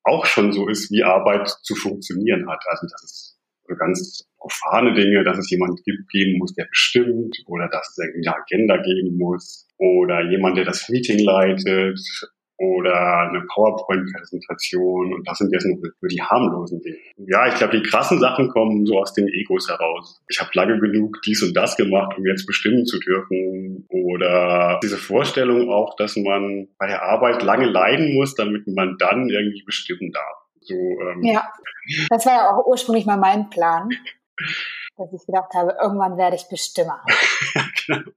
[0.04, 2.62] auch schon so ist, wie Arbeit zu funktionieren hat.
[2.68, 7.68] Also das ist so ganz profane Dinge, dass es jemand geben muss, der bestimmt, oder
[7.68, 12.00] dass es irgendwie eine Agenda geben muss, oder jemand, der das Meeting leitet,
[12.62, 16.96] oder eine PowerPoint-Präsentation und das sind jetzt nur die harmlosen Dinge.
[17.16, 20.22] Ja, ich glaube, die krassen Sachen kommen so aus den Egos heraus.
[20.28, 23.86] Ich habe lange genug dies und das gemacht, um jetzt bestimmen zu dürfen.
[23.88, 29.28] Oder diese Vorstellung auch, dass man bei der Arbeit lange leiden muss, damit man dann
[29.28, 30.36] irgendwie bestimmen darf.
[30.60, 31.42] So, ähm, ja,
[32.10, 33.88] das war ja auch ursprünglich mal mein Plan,
[34.96, 37.02] dass ich gedacht habe, irgendwann werde ich Bestimmer.
[37.54, 38.12] ja, genau.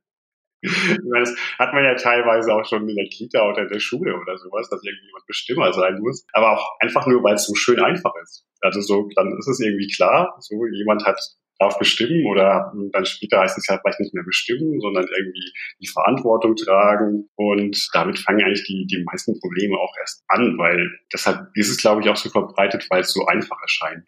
[1.13, 4.37] Das hat man ja teilweise auch schon in der Kita oder in der Schule oder
[4.37, 6.25] sowas, dass irgendjemand Bestimmer sein muss.
[6.33, 8.45] Aber auch einfach nur, weil es so schön einfach ist.
[8.61, 11.19] Also so, dann ist es irgendwie klar, so jemand hat
[11.59, 15.87] darf bestimmen oder dann später heißt es ja vielleicht nicht mehr bestimmen, sondern irgendwie die
[15.87, 17.29] Verantwortung tragen.
[17.35, 21.77] Und damit fangen eigentlich die, die meisten Probleme auch erst an, weil deshalb ist es,
[21.77, 24.05] glaube ich, auch so verbreitet, weil es so einfach erscheint.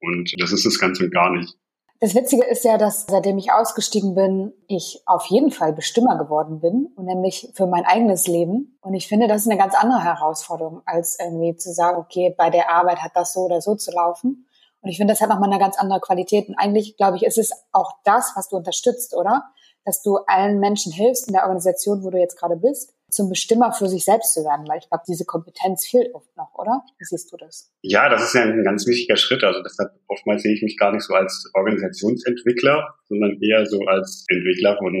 [0.00, 1.54] Und das ist es ganz und gar nicht.
[2.02, 6.58] Das Witzige ist ja, dass seitdem ich ausgestiegen bin, ich auf jeden Fall Bestimmer geworden
[6.58, 8.78] bin und nämlich für mein eigenes Leben.
[8.80, 12.48] Und ich finde, das ist eine ganz andere Herausforderung, als irgendwie zu sagen, okay, bei
[12.48, 14.46] der Arbeit hat das so oder so zu laufen.
[14.80, 16.48] Und ich finde, das hat nochmal eine ganz andere Qualität.
[16.48, 19.44] Und eigentlich, glaube ich, ist es auch das, was du unterstützt, oder?
[19.84, 23.72] Dass du allen Menschen hilfst in der Organisation, wo du jetzt gerade bist, zum Bestimmer
[23.72, 26.82] für sich selbst zu werden, weil ich glaube, diese Kompetenz fehlt oft noch, oder?
[26.98, 27.72] Wie siehst du das?
[27.82, 29.44] Ja, das ist ja ein ganz wichtiger Schritt.
[29.44, 34.24] Also deshalb oftmals sehe ich mich gar nicht so als Organisationsentwickler, sondern eher so als
[34.28, 34.94] Entwickler von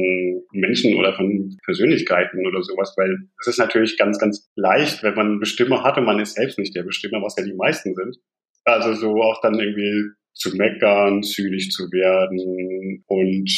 [0.52, 5.26] Menschen oder von Persönlichkeiten oder sowas, weil es ist natürlich ganz, ganz leicht, wenn man
[5.26, 8.16] einen Bestimmer hat und man ist selbst nicht der Bestimmer, was ja die meisten sind.
[8.64, 13.50] Also so auch dann irgendwie zu meckern, zynisch zu werden und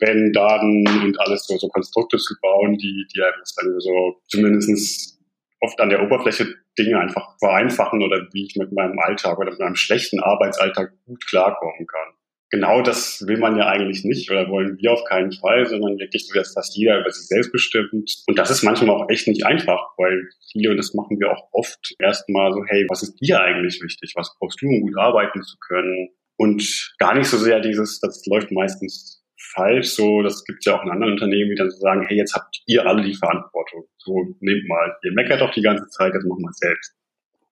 [0.00, 4.16] wenn, dann und alles so, so Konstrukte zu bauen, die, die einem das dann so
[4.28, 5.18] zumindestens
[5.60, 9.60] oft an der Oberfläche Dinge einfach vereinfachen oder wie ich mit meinem Alltag oder mit
[9.60, 12.14] meinem schlechten Arbeitsalltag gut klarkommen kann.
[12.50, 16.26] Genau das will man ja eigentlich nicht oder wollen wir auf keinen Fall, sondern wirklich
[16.26, 18.10] so, dass fast jeder über sich selbst bestimmt.
[18.26, 21.48] Und das ist manchmal auch echt nicht einfach, weil viele, und das machen wir auch
[21.52, 24.12] oft, erstmal so, hey, was ist dir eigentlich wichtig?
[24.16, 26.10] Was brauchst du, um gut arbeiten zu können?
[26.36, 29.21] Und gar nicht so sehr dieses, das läuft meistens
[29.54, 29.94] falsch.
[29.94, 32.62] So, das gibt ja auch in anderen Unternehmen, die dann so sagen, hey, jetzt habt
[32.66, 33.84] ihr alle die Verantwortung.
[33.98, 34.96] So, nehmt mal.
[35.02, 36.94] Ihr meckert doch die ganze Zeit, jetzt machen wir es selbst.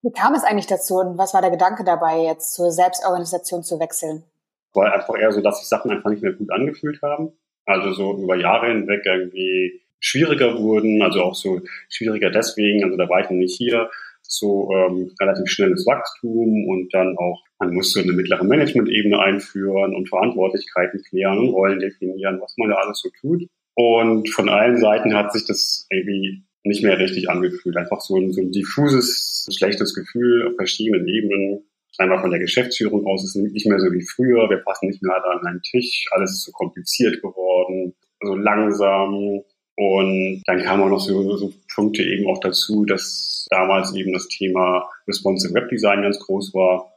[0.03, 3.79] Wie kam es eigentlich dazu und was war der Gedanke dabei, jetzt zur Selbstorganisation zu
[3.79, 4.25] wechseln?
[4.73, 7.33] War einfach eher so, dass sich Sachen einfach nicht mehr gut angefühlt haben.
[7.67, 13.09] Also so über Jahre hinweg irgendwie schwieriger wurden, also auch so schwieriger deswegen, also da
[13.09, 13.91] war ich noch nicht hier,
[14.23, 19.95] so ähm, relativ schnelles Wachstum und dann auch, man muss so eine mittlere Management-Ebene einführen
[19.95, 23.47] und Verantwortlichkeiten klären und Rollen definieren, was man da alles so tut.
[23.75, 27.77] Und von allen Seiten hat sich das irgendwie nicht mehr richtig angefühlt.
[27.77, 31.65] Einfach so ein, so ein diffuses, schlechtes Gefühl auf verschiedenen Ebenen.
[31.99, 34.49] Einmal von der Geschäftsführung aus ist nicht mehr so wie früher.
[34.49, 36.07] Wir passen nicht mehr an einen Tisch.
[36.13, 39.43] Alles ist so kompliziert geworden, so langsam.
[39.77, 44.29] Und dann kamen auch noch so, so Punkte eben auch dazu, dass damals eben das
[44.29, 46.90] Thema Responsive Web Design ganz groß war.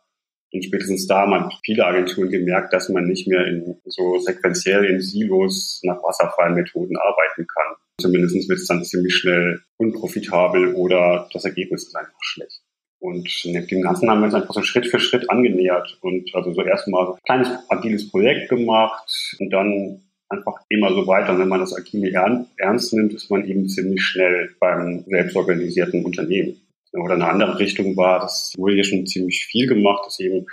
[0.54, 5.02] Und spätestens da haben viele Agenturen gemerkt, dass man nicht mehr in so sequenziell in
[5.02, 7.76] Silos nach Wasserfallmethoden arbeiten kann.
[8.00, 12.62] Zumindest wird es dann ziemlich schnell unprofitabel oder das Ergebnis ist einfach schlecht.
[13.00, 16.62] Und dem Ganzen haben wir uns einfach so Schritt für Schritt angenähert und also so
[16.62, 21.34] erstmal ein kleines agiles Projekt gemacht und dann einfach immer so weiter.
[21.34, 26.62] Und wenn man das Agile ernst nimmt, ist man eben ziemlich schnell beim selbstorganisierten Unternehmen.
[26.94, 30.46] Oder eine andere Richtung war, das wurde hier schon ziemlich viel gemacht, dass eben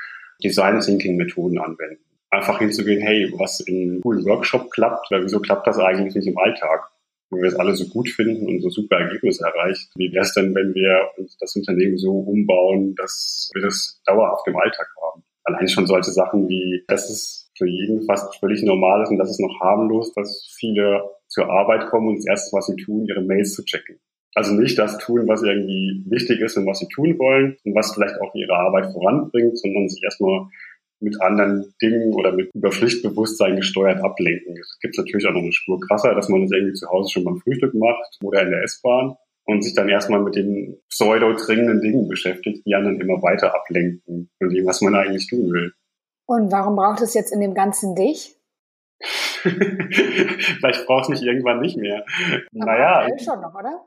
[0.42, 2.02] Design Thinking Methoden anwenden.
[2.30, 6.90] Einfach hinzugehen, hey, was in coolen Workshop klappt, wieso klappt das eigentlich nicht im Alltag?
[7.30, 10.34] wenn wir es alle so gut finden und so super Ergebnisse erreicht, wie wäre es
[10.34, 15.22] denn, wenn wir uns das Unternehmen so umbauen, dass wir das dauerhaft im Alltag haben?
[15.44, 19.30] Allein schon solche Sachen wie, dass es für jeden fast völlig normal ist und das
[19.30, 23.22] ist noch harmlos, dass viele zur Arbeit kommen und das Erste, was sie tun, ihre
[23.22, 24.00] Mails zu checken.
[24.34, 27.92] Also nicht das tun, was irgendwie wichtig ist und was sie tun wollen und was
[27.92, 30.46] vielleicht auch ihre Arbeit voranbringt, sondern sich erstmal
[31.00, 34.56] mit anderen Dingen oder mit über Pflichtbewusstsein gesteuert ablenken.
[34.58, 37.24] Es gibt natürlich auch noch eine Spur krasser, dass man das irgendwie zu Hause schon
[37.24, 39.16] beim Frühstück macht oder in der S-Bahn
[39.46, 44.50] und sich dann erstmal mit den pseudo-dringenden Dingen beschäftigt, die anderen immer weiter ablenken von
[44.50, 45.72] dem, was man eigentlich tun will.
[46.26, 48.36] Und warum braucht es jetzt in dem Ganzen dich?
[49.40, 52.04] Vielleicht braucht es mich irgendwann nicht mehr.
[52.54, 53.06] Aber naja.
[53.18, 53.80] schon noch, oder?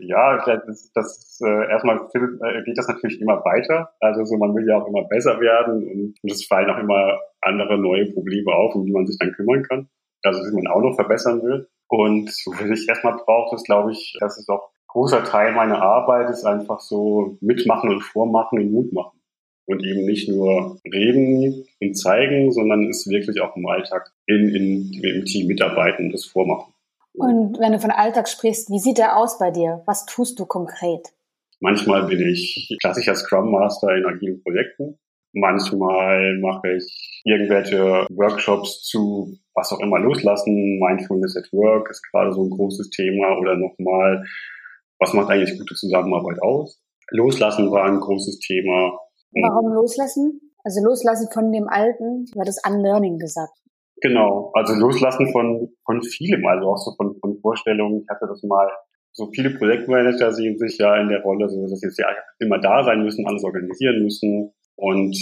[0.00, 3.90] Ja, das, das äh, erstmal äh, geht das natürlich immer weiter.
[4.00, 7.18] Also so, man will ja auch immer besser werden und, und es fallen auch immer
[7.40, 9.88] andere neue Probleme auf, um die man sich dann kümmern kann.
[10.22, 11.68] Also die man auch noch verbessern will.
[11.88, 16.30] Und was ich erstmal brauche, ist, glaube ich, das ist auch großer Teil meiner Arbeit,
[16.30, 19.18] ist einfach so mitmachen und vormachen und Mut machen.
[19.66, 24.92] Und eben nicht nur reden und zeigen, sondern es wirklich auch im Alltag in, in,
[25.02, 26.72] im Team mitarbeiten und das vormachen.
[27.14, 29.82] Und wenn du von Alltag sprichst, wie sieht der aus bei dir?
[29.86, 31.08] Was tust du konkret?
[31.60, 34.98] Manchmal bin ich klassischer Scrum Master in agilen Projekten.
[35.32, 40.78] Manchmal mache ich irgendwelche Workshops zu was auch immer loslassen.
[40.78, 44.24] Mindfulness at Work ist gerade so ein großes Thema oder nochmal,
[44.98, 46.80] was macht eigentlich gute Zusammenarbeit aus?
[47.10, 48.98] Loslassen war ein großes Thema.
[49.32, 50.40] Warum loslassen?
[50.64, 53.52] Also loslassen von dem Alten, du hattest Unlearning gesagt.
[54.00, 58.02] Genau, also loslassen von, von vielem, also auch so von, von Vorstellungen.
[58.02, 58.68] Ich hatte das mal,
[59.12, 62.06] so viele Projektmanager sehen sich ja in der Rolle, so dass sie jetzt ja
[62.38, 64.52] immer da sein müssen, alles organisieren müssen.
[64.76, 65.16] Und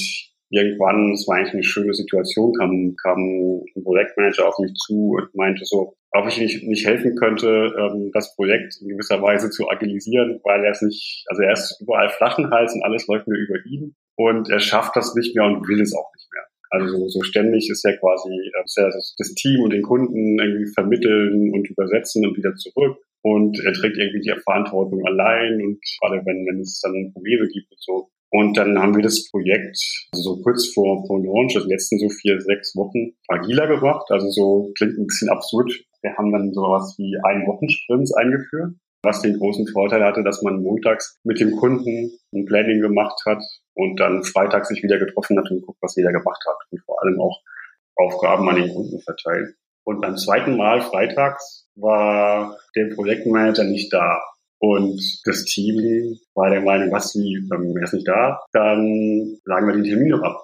[0.51, 5.35] irgendwann, es war eigentlich eine schöne Situation, kam, kam ein Projektmanager auf mich zu und
[5.35, 9.69] meinte so, ob ich nicht, nicht helfen könnte, ähm, das Projekt in gewisser Weise zu
[9.69, 13.65] agilisieren, weil er es nicht, also er ist überall Flaschenhals und alles läuft nur über
[13.67, 16.45] ihn und er schafft das nicht mehr und will es auch nicht mehr.
[16.77, 19.83] Also so, so ständig ist ja quasi äh, ist ja das, das Team und den
[19.83, 22.99] Kunden irgendwie vermitteln und übersetzen und wieder zurück.
[23.23, 27.71] Und er trägt irgendwie die Verantwortung allein und gerade wenn, wenn es dann Probleme gibt
[27.71, 28.09] und so.
[28.31, 29.79] Und dann haben wir das Projekt
[30.13, 34.07] also so kurz vor, vor Launch, also letzten so vier, sechs Wochen agiler gemacht.
[34.11, 35.73] Also so klingt ein bisschen absurd.
[36.03, 40.63] Wir haben dann sowas wie ein Wochensprints eingeführt, was den großen Vorteil hatte, dass man
[40.63, 43.43] montags mit dem Kunden ein Planning gemacht hat
[43.77, 47.03] und dann freitags sich wieder getroffen hat und guckt, was jeder gemacht hat und vor
[47.03, 47.43] allem auch
[47.95, 49.55] Aufgaben an den Kunden verteilt.
[49.85, 54.21] Und beim zweiten Mal freitags war der Projektmanager nicht da.
[54.59, 59.67] Und das Team war der Meinung, was, wie, ähm, er ist nicht da, dann sagen
[59.67, 60.41] wir den Termin noch ab.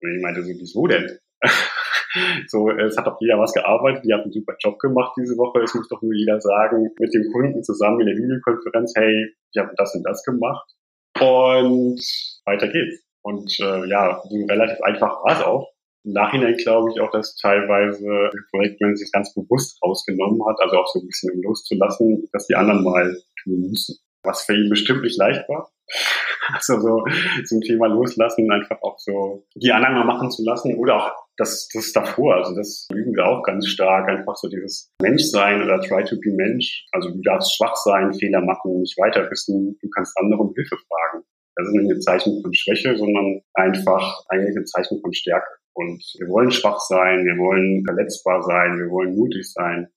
[0.00, 1.18] Und ich meinte so, wieso denn?
[2.48, 5.60] so, es hat doch jeder was gearbeitet, die hat einen super Job gemacht diese Woche,
[5.60, 9.60] es muss doch nur jeder sagen, mit dem Kunden zusammen in der Videokonferenz, hey, ich
[9.60, 10.74] habe das und das gemacht.
[11.20, 12.00] Und
[12.44, 13.02] weiter geht's.
[13.22, 15.68] Und äh, ja, relativ einfach war es auch.
[16.04, 20.88] Im Nachhinein glaube ich auch, dass teilweise Projektmanager sich ganz bewusst rausgenommen hat, also auch
[20.88, 23.98] so ein bisschen um loszulassen, dass die anderen mal tun müssen.
[24.24, 25.70] Was für ihn bestimmt nicht leicht war.
[26.52, 27.04] Also so
[27.46, 31.68] zum Thema loslassen, einfach auch so die anderen mal machen zu lassen oder auch das,
[31.72, 32.36] das davor.
[32.36, 34.08] Also das üben wir auch ganz stark.
[34.08, 36.86] Einfach so dieses Menschsein oder try to be Mensch.
[36.92, 39.78] Also du darfst schwach sein, Fehler machen, nicht weiter wissen.
[39.80, 41.24] Du kannst andere um Hilfe fragen.
[41.56, 45.48] Das ist nicht ein Zeichen von Schwäche, sondern einfach eigentlich ein Zeichen von Stärke.
[45.74, 49.88] Und wir wollen schwach sein, wir wollen verletzbar sein, wir wollen mutig sein.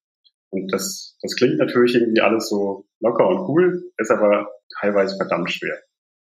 [0.52, 4.48] Und das, das klingt natürlich irgendwie alles so locker und cool, ist aber
[4.80, 5.78] teilweise verdammt schwer.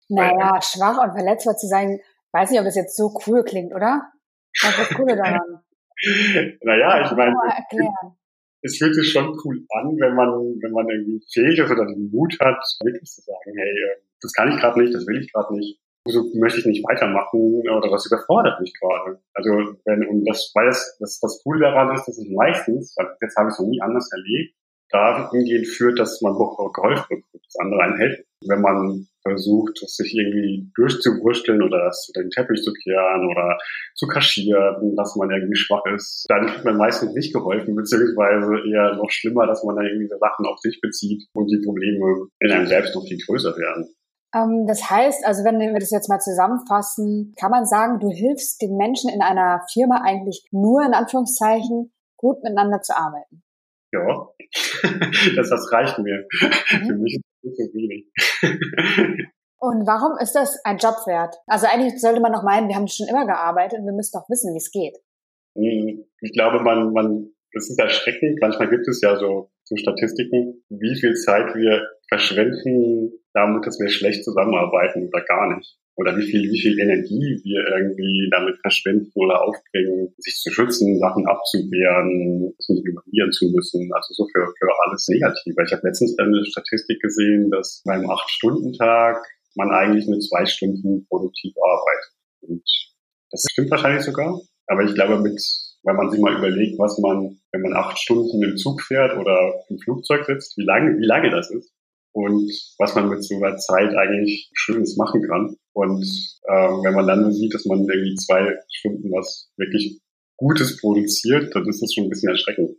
[0.07, 1.99] Naja, schwach und verletzbar zu sein,
[2.31, 4.11] weiß nicht, ob das jetzt so cool klingt, oder?
[4.61, 5.61] Was ist das Coole daran?
[6.61, 7.35] naja, ich meine,
[8.63, 10.29] es fühlt sich schon cool an, wenn man,
[10.61, 14.33] wenn man irgendwie fähig ist oder den Mut hat, wirklich zu sagen, hey, ähm, das
[14.33, 17.89] kann ich gerade nicht, das will ich gerade nicht, so möchte ich nicht weitermachen oder
[17.89, 19.19] das überfordert mich gerade.
[19.33, 19.49] Also
[19.85, 23.35] wenn und das, weil das, das das Coole daran ist, dass ich meistens, weil jetzt
[23.35, 24.55] habe ich es noch nie anders erlebt,
[24.91, 28.23] da hingehend führt, dass man geholfen wird, dass andere einen helfen.
[28.47, 33.57] Wenn man versucht, sich irgendwie durchzuwursteln oder das den Teppich zu kehren oder
[33.95, 38.95] zu kaschieren, dass man irgendwie schwach ist, dann kriegt man meistens nicht geholfen, beziehungsweise eher
[38.95, 42.65] noch schlimmer, dass man dann irgendwie Sachen auf sich bezieht und die Probleme in einem
[42.65, 43.93] selbst noch viel größer werden.
[44.33, 48.61] Ähm, das heißt, also wenn wir das jetzt mal zusammenfassen, kann man sagen, du hilfst
[48.61, 53.43] den Menschen in einer Firma eigentlich nur in Anführungszeichen gut miteinander zu arbeiten.
[53.91, 54.29] Ja,
[55.35, 56.25] das, das reicht mir.
[56.31, 56.87] Mhm.
[56.87, 58.07] Für mich ist das so wenig.
[59.59, 61.35] Und warum ist das ein Job wert?
[61.45, 64.27] Also eigentlich sollte man doch meinen, wir haben schon immer gearbeitet und wir müssen doch
[64.27, 64.97] wissen, wie es geht.
[65.53, 68.39] Ich glaube, man, man, das ist erschreckend.
[68.41, 73.89] Manchmal gibt es ja so zu Statistiken, wie viel Zeit wir verschwenden damit, dass wir
[73.89, 75.77] schlecht zusammenarbeiten oder gar nicht.
[75.97, 80.99] Oder wie viel, wie viel Energie wir irgendwie damit verschwenden oder aufbringen, sich zu schützen,
[80.99, 83.91] Sachen abzuwehren, nicht überwieren zu müssen.
[83.93, 85.63] Also so für, für alles Negative.
[85.65, 89.21] Ich habe letztens eine Statistik gesehen, dass beim Acht-Stunden-Tag
[89.55, 92.13] man eigentlich mit zwei Stunden produktiv arbeitet.
[92.41, 92.63] Und
[93.31, 94.39] das stimmt wahrscheinlich sogar.
[94.67, 95.41] Aber ich glaube, mit,
[95.83, 99.65] wenn man sich mal überlegt, was man, wenn man acht Stunden im Zug fährt oder
[99.69, 101.73] im Flugzeug sitzt, wie lange, wie lange das ist
[102.13, 105.55] und was man mit so einer Zeit eigentlich Schönes machen kann.
[105.73, 106.03] Und
[106.49, 110.01] ähm, wenn man dann sieht, dass man irgendwie zwei Stunden was wirklich
[110.37, 112.77] Gutes produziert, dann ist das schon ein bisschen erschreckend.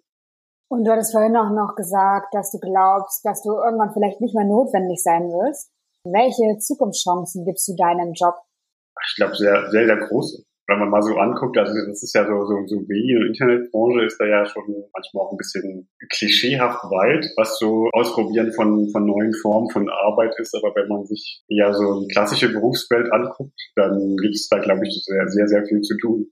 [0.68, 4.34] Und du hattest vorhin auch noch gesagt, dass du glaubst, dass du irgendwann vielleicht nicht
[4.34, 5.70] mehr notwendig sein wirst.
[6.04, 8.34] Welche Zukunftschancen gibst du deinem Job?
[9.08, 12.26] Ich glaube, sehr, sehr, sehr große wenn man mal so anguckt, also das ist ja
[12.26, 16.84] so, so, so Medien- und Internetbranche ist da ja schon manchmal auch ein bisschen klischeehaft
[16.84, 20.54] weit, was so Ausprobieren von, von neuen Formen von Arbeit ist.
[20.54, 24.86] Aber wenn man sich ja so die klassische Berufswelt anguckt, dann gibt es da, glaube
[24.86, 26.26] ich, sehr, sehr, sehr viel zu tun.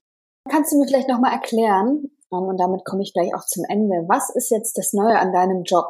[0.48, 4.06] Kannst du mir vielleicht nochmal erklären, ähm, und damit komme ich gleich auch zum Ende,
[4.08, 5.86] was ist jetzt das Neue an deinem Job?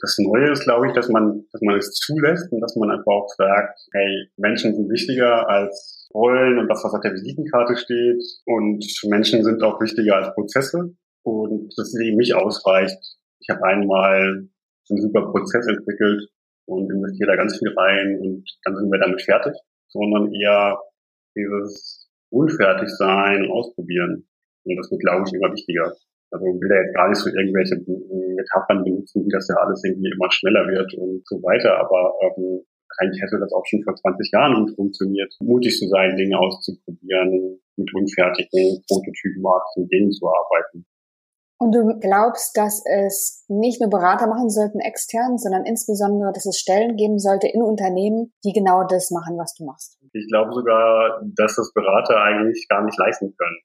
[0.00, 3.12] Das Neue ist, glaube ich, dass man, dass man es zulässt und dass man einfach
[3.12, 8.22] auch sagt, hey, Menschen sind wichtiger als Rollen und das, was auf der Visitenkarte steht.
[8.46, 10.94] Und Menschen sind auch wichtiger als Prozesse.
[11.22, 12.98] Und das eben nicht ausreicht.
[13.40, 14.48] Ich habe einmal
[14.90, 16.28] einen super Prozess entwickelt
[16.66, 19.54] und investiere da ganz viel rein und dann sind wir damit fertig,
[19.88, 20.78] sondern eher
[21.36, 24.26] dieses Unfertigsein und Ausprobieren.
[24.64, 25.92] Und das wird, glaube ich, immer wichtiger.
[26.30, 27.74] Also will da jetzt gar nicht so irgendwelche
[28.36, 32.62] Metaphern benutzen, wie das ja alles irgendwie immer schneller wird und so weiter, aber ähm,
[32.98, 37.60] eigentlich hätte das auch schon vor 20 Jahren gut funktioniert, mutig zu sein, Dinge auszuprobieren,
[37.76, 40.86] mit unfertigen, prototypenartigen Dingen zu arbeiten.
[41.60, 46.58] Und du glaubst, dass es nicht nur Berater machen sollten extern, sondern insbesondere, dass es
[46.58, 49.98] Stellen geben sollte in Unternehmen, die genau das machen, was du machst?
[50.14, 53.60] Ich glaube sogar, dass das Berater eigentlich gar nicht leisten können.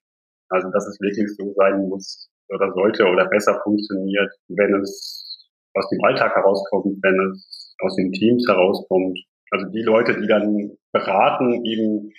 [0.49, 5.87] Also, dass es wirklich so sein muss oder sollte oder besser funktioniert, wenn es aus
[5.89, 9.19] dem Alltag herauskommt, wenn es aus den Teams herauskommt.
[9.51, 12.11] Also die Leute, die dann beraten, eben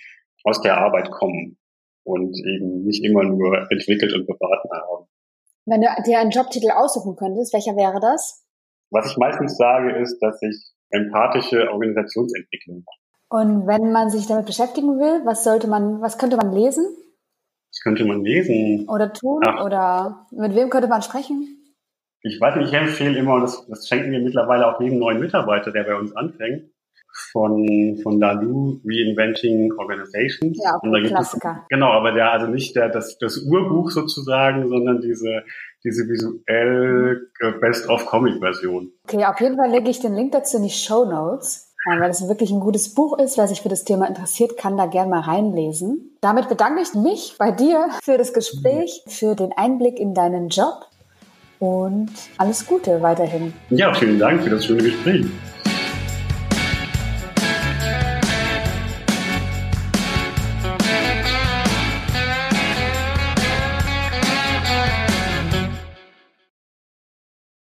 [0.43, 1.57] aus der Arbeit kommen
[2.03, 5.07] und eben nicht immer nur entwickelt und beraten haben.
[5.65, 8.45] Wenn du dir einen Jobtitel aussuchen könntest, welcher wäre das?
[8.89, 10.55] Was ich meistens sage, ist, dass ich
[10.89, 12.97] empathische Organisationsentwicklung mache.
[13.29, 16.85] Und wenn man sich damit beschäftigen will, was sollte man, was könnte man lesen?
[17.69, 18.87] Was könnte man lesen?
[18.87, 19.41] Oder tun?
[19.45, 19.65] Ach.
[19.65, 21.56] Oder mit wem könnte man sprechen?
[22.27, 25.19] Ich weiß nicht, ich empfehle immer, und das, das schenken wir mittlerweile auch jedem neuen
[25.19, 26.69] Mitarbeiter, der bei uns anfängt,
[27.31, 30.57] von, von Lalu Reinventing Organizations.
[30.63, 31.61] Ja, und da Klassiker.
[31.63, 35.43] Es, genau, aber der, also nicht der, das, das Urbuch sozusagen, sondern diese,
[35.83, 38.91] diese visuell Best-of-Comic-Version.
[39.05, 41.65] Okay, auf jeden Fall lege ich den Link dazu in die Show Notes.
[41.85, 44.87] Weil es wirklich ein gutes Buch ist, wer sich für das Thema interessiert, kann da
[44.87, 46.17] gerne mal reinlesen.
[46.19, 50.85] Damit bedanke ich mich bei dir für das Gespräch, für den Einblick in deinen Job
[51.59, 53.53] und alles Gute weiterhin.
[53.69, 55.25] Ja, vielen Dank für das schöne Gespräch.